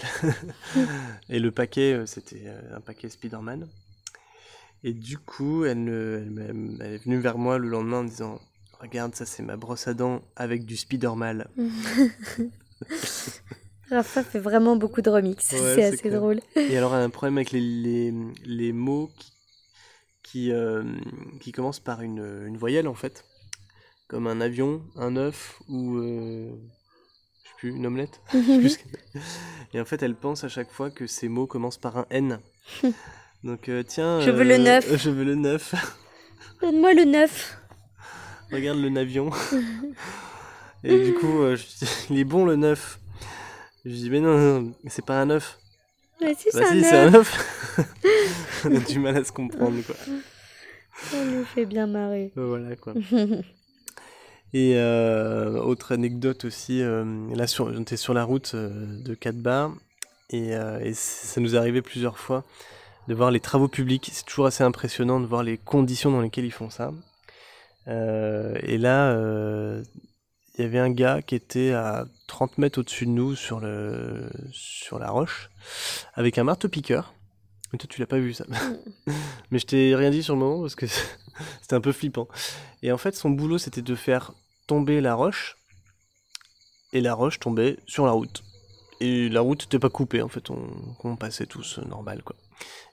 et 1.30 1.39
le 1.39 1.50
paquet, 1.50 2.04
c'était 2.06 2.43
un 2.71 2.80
paquet 2.80 3.10
Spider-Man. 3.10 3.67
Et 4.84 4.93
du 4.93 5.17
coup, 5.17 5.65
elle, 5.65 5.89
elle 6.80 6.93
est 6.93 7.04
venue 7.04 7.17
vers 7.17 7.39
moi 7.39 7.58
le 7.58 7.69
lendemain 7.69 8.00
en 8.00 8.04
me 8.04 8.10
disant 8.10 8.39
Regarde, 8.80 9.15
ça 9.15 9.26
c'est 9.26 9.41
ma 9.41 9.58
brosse 9.58 9.88
à 9.88 9.95
dents 9.95 10.21
avec 10.36 10.65
du 10.65 10.78
Spider-Man. 10.78 11.47
Rafa 13.89 14.23
fait 14.23 14.39
vraiment 14.39 14.76
beaucoup 14.76 15.02
de 15.02 15.10
remix, 15.10 15.52
Ouais, 15.54 15.60
c'est 15.60 15.84
assez 15.84 15.97
clair. 15.97 16.19
drôle. 16.19 16.39
Et 16.56 16.78
alors, 16.78 16.93
elle 16.95 17.02
a 17.02 17.04
un 17.06 17.10
problème 17.10 17.38
avec 17.38 17.52
les, 17.52 17.62
les, 17.62 18.13
les 18.45 18.71
mots 18.73 19.10
qui, 19.17 19.32
qui, 20.23 20.52
euh, 20.52 20.84
qui 21.39 21.52
commencent 21.52 21.80
par 21.80 22.02
une, 22.02 22.45
une 22.47 22.58
voyelle, 22.58 22.88
en 22.88 22.95
fait. 22.95 23.23
Comme 24.08 24.28
un 24.28 24.39
avion, 24.41 24.84
un 24.95 25.15
œuf 25.17 25.60
ou, 25.67 25.97
euh, 25.97 26.50
je 27.43 27.50
sais 27.50 27.56
plus, 27.58 27.69
une 27.71 27.86
omelette. 27.86 28.21
Plus 28.30 28.80
Et 29.73 29.82
en 29.82 29.86
fait, 29.86 30.02
elle 30.04 30.15
pense 30.15 30.43
à 30.43 30.50
chaque 30.50 30.71
fois 30.71 30.89
que 30.89 31.08
ces 31.08 31.28
mots 31.28 31.47
commencent 31.47 31.78
par 31.78 31.97
un 31.97 32.06
N. 32.10 32.39
Donc, 33.43 33.69
euh, 33.69 33.84
tiens. 33.84 34.19
Je 34.21 34.32
veux 34.32 34.43
le 34.43 34.56
euh, 34.56 34.58
neuf. 34.58 34.95
Je 34.97 35.10
veux 35.10 35.23
le 35.23 35.36
neuf. 35.36 35.76
Donne-moi 36.62 36.93
le 36.93 37.04
neuf. 37.06 37.58
Regarde 38.52 38.80
le 38.80 38.89
navion. 38.89 39.30
Et 40.84 41.04
du 41.06 41.13
coup, 41.13 41.41
euh, 41.41 41.56
je 41.56 41.65
il 42.10 42.19
est 42.19 42.23
bon 42.23 42.45
le 42.45 42.56
neuf. 42.56 43.00
Je 43.88 43.93
dis, 43.93 44.10
mais 44.10 44.19
non, 44.19 44.38
non, 44.38 44.62
non, 44.62 44.73
c'est 44.88 45.06
pas 45.06 45.21
un 45.21 45.30
œuf. 45.30 45.58
Si, 46.19 46.26
Bah 46.26 46.32
c'est 46.38 46.52
si, 46.52 46.58
un 46.58 46.84
c'est 46.84 46.97
un 46.97 47.13
œuf. 47.13 47.78
On 48.65 48.76
a 48.76 48.80
du 48.80 49.00
mal 49.00 49.15
à 49.15 49.23
se 49.23 49.32
comprendre, 49.32 49.82
quoi. 49.86 49.95
Ça 51.10 51.23
nous 51.23 51.45
fait 51.45 51.65
bien 51.65 51.88
marrer. 51.88 52.34
Euh, 52.38 52.47
Voilà, 52.47 52.76
quoi. 52.76 52.93
Et 54.54 54.73
euh, 54.76 55.60
autre 55.62 55.93
anecdote 55.93 56.43
aussi, 56.45 56.82
euh, 56.82 57.06
là, 57.36 57.47
sur, 57.47 57.65
on 57.67 57.82
était 57.82 57.97
sur 57.97 58.13
la 58.13 58.23
route 58.23 58.54
euh, 58.56 59.02
de 59.04 59.13
4 59.13 59.36
bars, 59.38 59.73
et, 60.30 60.50
et 60.82 60.93
ça 60.93 61.39
nous 61.39 61.56
est 61.56 61.58
arrivé 61.58 61.82
plusieurs 61.82 62.17
fois 62.19 62.43
de 63.08 63.13
voir 63.13 63.32
les 63.32 63.39
travaux 63.39 63.69
publics. 63.69 64.10
C'est 64.12 64.26
toujours 64.26 64.47
assez 64.47 64.63
impressionnant 64.63 65.21
de 65.21 65.26
voir 65.26 65.43
les 65.43 65.58
conditions 65.58 66.12
dans 66.12 66.19
lesquelles 66.19 66.43
ils 66.43 66.52
font 66.52 66.69
ça. 66.69 66.91
Et 67.88 68.78
là, 68.78 69.15
il 70.58 70.63
y 70.63 70.65
avait 70.65 70.80
un 70.80 70.89
gars 70.89 71.22
qui 71.22 71.36
était 71.36 71.72
à 71.72 72.06
30 72.28 72.58
mètres 72.58 72.80
au-dessus 72.80 73.06
de 73.06 73.12
nous 73.12 73.36
sur, 73.36 73.60
le, 73.60 74.30
sur 74.52 74.98
la 74.98 75.10
roche, 75.10 75.50
avec 76.13 76.38
un 76.38 76.43
marteau-piqueur. 76.43 77.13
Mais 77.72 77.80
toi, 77.80 77.88
tu 77.89 78.00
l'as 78.00 78.08
pas 78.08 78.17
vu 78.17 78.34
ça. 78.34 78.46
Mais 79.52 79.60
je 79.60 79.65
t'ai 79.65 79.96
rien 79.96 80.10
dit 80.10 80.24
sur 80.24 80.36
le 80.36 80.39
moment 80.39 80.62
parce 80.62 80.76
que 80.76 80.88
c'était 81.62 81.76
un 81.76 81.82
peu 81.82 81.91
flippant. 81.91 82.28
Et 82.82 82.91
en 82.91 82.98
fait, 82.98 83.15
son 83.15 83.30
boulot, 83.30 83.58
c'était 83.58 83.82
de 83.82 83.96
faire 83.96 84.34
tomber 84.67 85.02
la 85.02 85.13
roche. 85.15 85.58
Et 86.93 87.02
la 87.02 87.13
roche 87.13 87.39
tombait 87.39 87.78
sur 87.86 88.06
la 88.06 88.12
route. 88.12 88.43
Et 89.00 89.30
la 89.30 89.41
route 89.41 89.62
n'était 89.63 89.80
pas 89.80 89.89
coupée, 89.89 90.22
en 90.22 90.30
fait. 90.30 90.50
On, 90.50 90.70
on 91.04 91.15
passait 91.17 91.46
tous 91.46 91.78
euh, 91.78 91.86
normal, 91.86 92.24
quoi. 92.24 92.36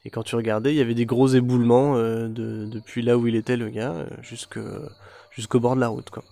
Et 0.04 0.10
quand 0.10 0.22
tu 0.22 0.36
regardais, 0.36 0.74
il 0.74 0.76
y 0.76 0.82
avait 0.82 0.94
des 0.94 1.06
gros 1.06 1.28
éboulements 1.28 1.96
euh, 1.96 2.28
de, 2.28 2.66
depuis 2.66 3.00
là 3.00 3.16
où 3.16 3.26
il 3.26 3.36
était, 3.36 3.56
le 3.56 3.70
gars, 3.70 3.92
euh, 3.92 4.06
jusqu'au 4.22 5.60
bord 5.60 5.76
de 5.76 5.80
la 5.80 5.88
route, 5.88 6.10
quoi. 6.10 6.24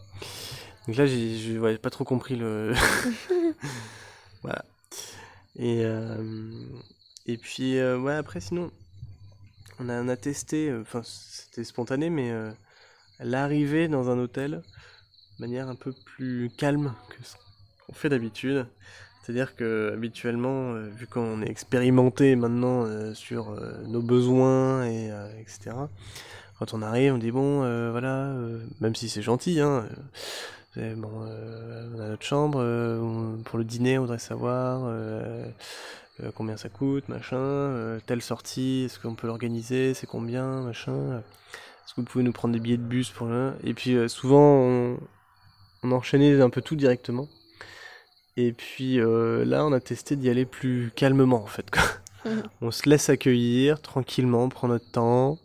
Donc 0.87 0.97
là, 0.97 1.07
j'ai 1.07 1.37
j'ai- 1.37 1.59
ouais, 1.59 1.79
pas 1.79 1.91
trop 1.91 2.05
compris 2.05 2.37
le. 2.37 2.73
voilà. 4.43 4.65
Et, 5.57 5.85
euh, 5.85 6.17
et 7.27 7.37
puis, 7.37 7.79
euh, 7.79 7.99
ouais, 7.99 8.15
après, 8.15 8.41
sinon, 8.41 8.71
on 9.79 9.89
a, 9.89 10.03
on 10.03 10.09
a 10.09 10.17
testé, 10.17 10.69
euh, 10.71 10.83
enfin, 10.83 11.03
c'était 11.05 11.65
spontané, 11.65 12.11
mais 12.11 12.33
l'arrivée 13.21 13.89
dans 13.89 14.11
un 14.11 14.19
hôtel 14.19 14.63
de 15.39 15.41
manière 15.41 15.69
un 15.69 15.75
peu 15.75 15.93
plus 15.93 16.51
calme 16.57 16.95
que 17.11 17.25
ce 17.25 17.35
qu'on 17.87 17.95
fait 17.95 18.09
d'habitude. 18.09 18.67
C'est-à-dire 19.23 19.55
que 19.57 19.93
habituellement, 19.95 20.75
euh, 20.75 20.89
vu 20.91 21.07
qu'on 21.07 21.43
est 21.43 21.51
expérimenté 21.51 22.37
maintenant 22.37 22.85
euh, 22.87 23.15
sur 23.15 23.51
euh, 23.51 23.83
nos 23.87 24.03
besoins 24.03 24.87
et 24.87 25.09
etc. 25.41 25.91
Quand 26.59 26.75
on 26.75 26.83
arrive, 26.83 27.15
on 27.15 27.19
dit 27.19 27.33
bon, 27.33 27.61
voilà, 27.91 28.35
même 28.81 28.95
si 28.95 29.09
c'est 29.09 29.23
gentil, 29.23 29.61
hein, 29.61 29.87
bon, 30.77 31.11
euh, 31.27 31.91
on 31.95 32.01
a 32.01 32.09
notre 32.09 32.25
chambre, 32.25 32.59
euh, 32.61 33.37
pour 33.45 33.59
le 33.59 33.65
dîner, 33.65 33.99
on 33.99 34.03
voudrait 34.03 34.19
savoir 34.19 34.83
euh, 36.23 36.31
combien 36.35 36.57
ça 36.57 36.69
coûte, 36.69 37.09
machin, 37.09 37.37
euh, 37.37 38.01
telle 38.07 38.23
sortie, 38.23 38.85
est-ce 38.87 38.99
qu'on 38.99 39.15
peut 39.15 39.27
l'organiser, 39.27 39.95
c'est 39.95 40.07
combien, 40.07 40.63
machin. 40.63 41.19
Est-ce 41.19 41.95
que 41.95 42.01
vous 42.01 42.07
pouvez 42.07 42.25
nous 42.25 42.33
prendre 42.33 42.55
des 42.55 42.61
billets 42.61 42.77
de 42.77 42.83
bus 42.83 43.11
pour 43.11 43.27
là? 43.29 43.55
Et 43.65 43.75
puis 43.75 43.97
euh, 43.97 44.09
souvent, 44.09 44.41
on, 44.41 44.99
on 45.83 45.93
enchaînait 45.93 46.41
un 46.41 46.51
peu 46.51 46.63
tout 46.63 46.77
directement. 46.77 47.29
Et 48.37 48.53
puis 48.53 48.99
euh, 49.01 49.45
là, 49.45 49.65
on 49.67 49.73
a 49.73 49.81
testé 49.81 50.17
d'y 50.17 50.31
aller 50.31 50.47
plus 50.47 50.91
calmement 50.95 51.43
en 51.43 51.47
fait. 51.47 51.71
quoi. 51.71 51.83
Mhm. 52.25 52.43
On 52.63 52.71
se 52.71 52.89
laisse 52.89 53.09
accueillir 53.11 53.83
tranquillement, 53.83 54.45
on 54.45 54.49
prend 54.49 54.69
notre 54.69 54.89
temps. 54.93 55.39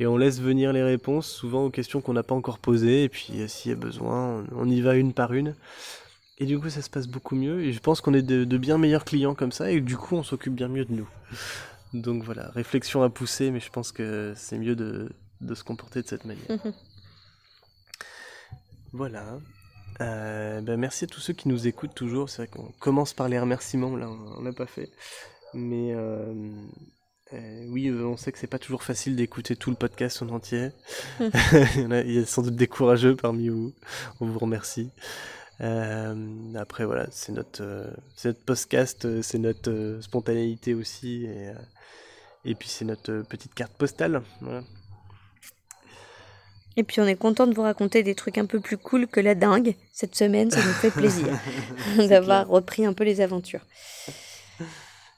Et 0.00 0.06
on 0.06 0.16
laisse 0.16 0.40
venir 0.40 0.72
les 0.72 0.82
réponses, 0.82 1.28
souvent 1.28 1.66
aux 1.66 1.70
questions 1.70 2.00
qu'on 2.00 2.14
n'a 2.14 2.22
pas 2.22 2.34
encore 2.34 2.58
posées. 2.58 3.04
Et 3.04 3.08
puis 3.08 3.34
s'il 3.46 3.70
y 3.70 3.74
a 3.74 3.76
besoin, 3.76 4.44
on, 4.52 4.62
on 4.62 4.68
y 4.68 4.80
va 4.80 4.96
une 4.96 5.12
par 5.12 5.34
une. 5.34 5.54
Et 6.38 6.46
du 6.46 6.58
coup, 6.58 6.70
ça 6.70 6.80
se 6.80 6.88
passe 6.88 7.06
beaucoup 7.06 7.36
mieux. 7.36 7.60
Et 7.60 7.72
je 7.72 7.80
pense 7.80 8.00
qu'on 8.00 8.14
est 8.14 8.22
de, 8.22 8.44
de 8.44 8.58
bien 8.58 8.78
meilleurs 8.78 9.04
clients 9.04 9.34
comme 9.34 9.52
ça. 9.52 9.70
Et 9.70 9.80
du 9.82 9.98
coup, 9.98 10.16
on 10.16 10.22
s'occupe 10.22 10.54
bien 10.54 10.68
mieux 10.68 10.86
de 10.86 10.94
nous. 10.94 11.08
Donc 11.92 12.24
voilà, 12.24 12.50
réflexion 12.54 13.02
à 13.02 13.10
pousser, 13.10 13.50
mais 13.50 13.60
je 13.60 13.70
pense 13.70 13.92
que 13.92 14.32
c'est 14.36 14.56
mieux 14.56 14.74
de, 14.74 15.10
de 15.40 15.54
se 15.54 15.62
comporter 15.62 16.02
de 16.02 16.08
cette 16.08 16.24
manière. 16.24 16.48
Voilà. 18.92 19.38
Euh, 20.00 20.60
ben 20.62 20.76
merci 20.76 21.04
à 21.04 21.06
tous 21.06 21.20
ceux 21.20 21.32
qui 21.32 21.48
nous 21.48 21.68
écoutent 21.68 21.94
toujours. 21.94 22.28
C'est 22.28 22.42
vrai 22.42 22.48
qu'on 22.48 22.72
commence 22.80 23.12
par 23.12 23.28
les 23.28 23.38
remerciements, 23.38 23.94
là 23.94 24.08
on 24.08 24.42
n'a 24.42 24.52
pas 24.52 24.66
fait. 24.66 24.90
Mais 25.54 25.94
euh, 25.94 26.34
euh, 27.32 27.64
oui, 27.68 27.88
euh, 27.88 28.04
on 28.04 28.16
sait 28.16 28.32
que 28.32 28.38
c'est 28.38 28.46
pas 28.46 28.58
toujours 28.58 28.82
facile 28.82 29.14
d'écouter 29.14 29.54
tout 29.54 29.70
le 29.70 29.76
podcast 29.76 30.22
en 30.22 30.28
entier. 30.30 30.70
il, 31.20 31.80
y 31.80 31.86
en 31.86 31.90
a, 31.90 32.00
il 32.00 32.12
y 32.12 32.18
a 32.18 32.26
sans 32.26 32.42
doute 32.42 32.56
des 32.56 32.66
courageux 32.66 33.14
parmi 33.16 33.48
vous. 33.48 33.72
On 34.20 34.26
vous 34.26 34.38
remercie. 34.38 34.90
Euh, 35.60 36.54
après 36.54 36.84
voilà, 36.84 37.06
c'est 37.10 37.32
notre, 37.32 37.62
euh, 37.62 38.32
podcast, 38.46 39.22
c'est 39.22 39.38
notre 39.38 39.98
spontanéité 40.00 40.74
aussi. 40.74 41.26
Et, 41.26 41.52
et 42.44 42.54
puis 42.54 42.68
c'est 42.68 42.84
notre 42.84 43.22
petite 43.28 43.54
carte 43.54 43.72
postale. 43.72 44.22
Voilà. 44.40 44.62
Et 46.76 46.82
puis 46.82 47.00
on 47.00 47.06
est 47.06 47.16
content 47.16 47.46
de 47.46 47.54
vous 47.54 47.62
raconter 47.62 48.02
des 48.02 48.14
trucs 48.14 48.38
un 48.38 48.46
peu 48.46 48.60
plus 48.60 48.78
cool 48.78 49.06
que 49.06 49.20
la 49.20 49.34
dingue. 49.34 49.74
Cette 49.92 50.14
semaine, 50.14 50.50
ça 50.50 50.64
nous 50.64 50.72
fait 50.72 50.90
plaisir 50.90 51.26
d'avoir 52.08 52.48
repris 52.48 52.86
un 52.86 52.92
peu 52.92 53.04
les 53.04 53.20
aventures. 53.20 53.66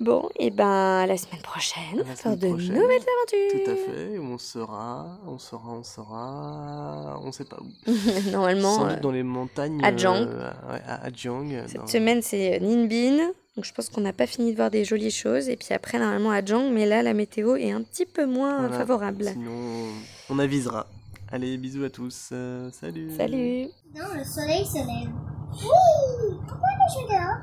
Bon, 0.01 0.29
et 0.37 0.51
ben 0.51 0.67
à 1.03 1.07
la 1.07 1.17
semaine 1.17 1.43
prochaine 1.43 1.99
la 1.99 2.05
pour 2.17 2.37
de 2.37 2.47
nouvelles 2.49 2.69
Tout 2.73 3.59
aventures. 3.61 3.73
à 3.73 3.77
fait, 3.77 4.19
on 4.19 4.37
sera, 4.39 5.19
on 5.27 5.39
sera, 5.39 5.69
on 5.71 5.83
sera, 5.85 7.21
on 7.23 7.31
sait 7.31 7.45
pas 7.45 7.59
où. 7.61 7.91
Normalement, 8.33 8.75
Sans 8.77 8.87
euh, 8.87 8.91
doute 8.95 9.01
dans 9.01 9.13
les 9.13 9.23
montagnes. 9.23 9.81
à 9.85 9.97
Jiang. 9.97 10.27
euh, 10.27 10.51
à, 10.87 11.07
à 11.07 11.11
Jiang, 11.13 11.53
euh, 11.53 11.65
cette 11.69 11.77
dans- 11.83 11.87
semaine 11.87 12.21
c'est 12.23 12.59
Ninbin. 12.61 13.29
Donc 13.55 13.65
je 13.67 13.73
pense 13.75 13.91
qu'on 13.91 14.01
n'a 14.01 14.13
pas 14.15 14.27
fini 14.27 14.51
de 14.53 14.57
voir 14.57 14.71
des 14.71 14.85
jolies 14.85 15.11
choses. 15.11 15.49
Et 15.49 15.57
puis 15.57 15.69
après, 15.73 15.99
normalement 15.99 16.31
à 16.31 16.45
Jiang, 16.45 16.71
mais 16.73 16.85
là 16.87 17.03
la 17.03 17.15
météo 17.15 17.55
est 17.57 17.71
un 17.71 17.83
petit 17.83 18.07
peu 18.07 18.27
moins 18.27 18.61
Voilà. 18.63 18.79
favorable. 18.79 19.27
Sinon, 19.27 19.89
on 20.31 20.39
avisera. 20.41 20.87
Allez, 21.31 21.57
bisous 21.59 21.85
à 21.85 21.91
tous. 21.91 22.31
euh, 22.33 22.71
salut. 22.73 23.11
Salut 23.17 23.67
Non, 23.95 24.05
le 24.17 24.25
soleil 24.25 24.65
se 24.67 24.79
lève. 24.79 25.13
Oui 25.53 26.37
Pourquoi 26.49 26.69
le 26.81 26.93
jeu 26.93 27.09
dehors? 27.09 27.39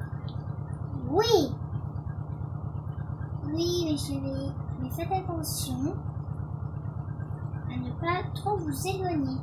Oui 1.11 1.51
Oui, 3.53 3.85
mes 3.85 3.97
chéris, 3.97 4.53
mais 4.81 4.89
faites 4.91 5.11
attention 5.11 5.95
à 7.71 7.77
ne 7.77 7.91
pas 7.91 8.29
trop 8.35 8.57
vous 8.57 8.87
éloigner. 8.87 9.37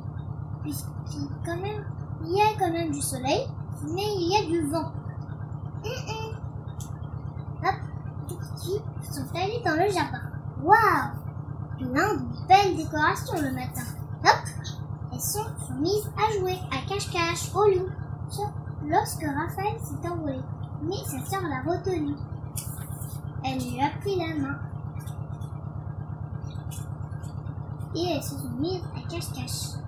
Puisqu'il 0.63 1.27
il 2.25 2.33
y 2.35 2.41
a 2.41 2.57
quand 2.59 2.71
même 2.71 2.91
du 2.91 3.01
soleil, 3.01 3.47
mais 3.83 4.15
il 4.17 4.31
y 4.31 4.37
a 4.37 4.47
du 4.47 4.67
vent. 4.69 4.91
Hum, 5.85 5.91
hum. 6.07 6.35
Hop, 7.63 7.75
les 8.29 8.35
petites 8.35 8.59
filles 8.59 8.81
sont 9.11 9.35
allées 9.35 9.61
dans 9.63 9.75
le 9.75 9.91
jardin. 9.91 10.21
Waouh 10.63 11.11
Plein 11.77 12.15
de 12.15 12.47
belles 12.47 12.75
décorations 12.75 13.39
le 13.39 13.51
matin. 13.51 13.83
Hop 14.23 14.47
elles 15.13 15.21
sont, 15.21 15.45
mises 15.79 16.11
à 16.17 16.39
jouer 16.39 16.59
à 16.71 16.87
cache-cache 16.87 17.53
au 17.55 17.65
loup. 17.65 17.89
Lorsque 18.85 19.23
Raphaël 19.23 19.79
s'est 19.81 20.09
envolé, 20.09 20.39
mais 20.83 20.95
sa 21.05 21.25
sœur 21.25 21.41
l'a 21.41 21.61
retenu. 21.61 22.13
Elle 23.49 23.59
lui 23.59 23.81
a 23.81 23.89
pris 24.01 24.15
la 24.17 24.35
main. 24.35 24.59
Et 27.95 28.11
elles 28.11 28.21
se 28.21 28.35
sont 28.35 28.49
mises 28.59 28.83
à 28.93 29.01
cache-cache. 29.09 29.79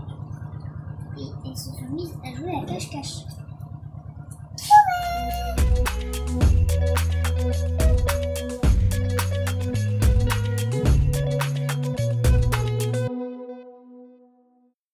Et 1.17 1.27
elles 1.45 1.57
se 1.57 1.71
sont 1.71 1.89
mises 1.91 2.17
à 2.23 2.33
jouer 2.35 2.55
à 2.55 2.65
cache-cache. 2.65 3.25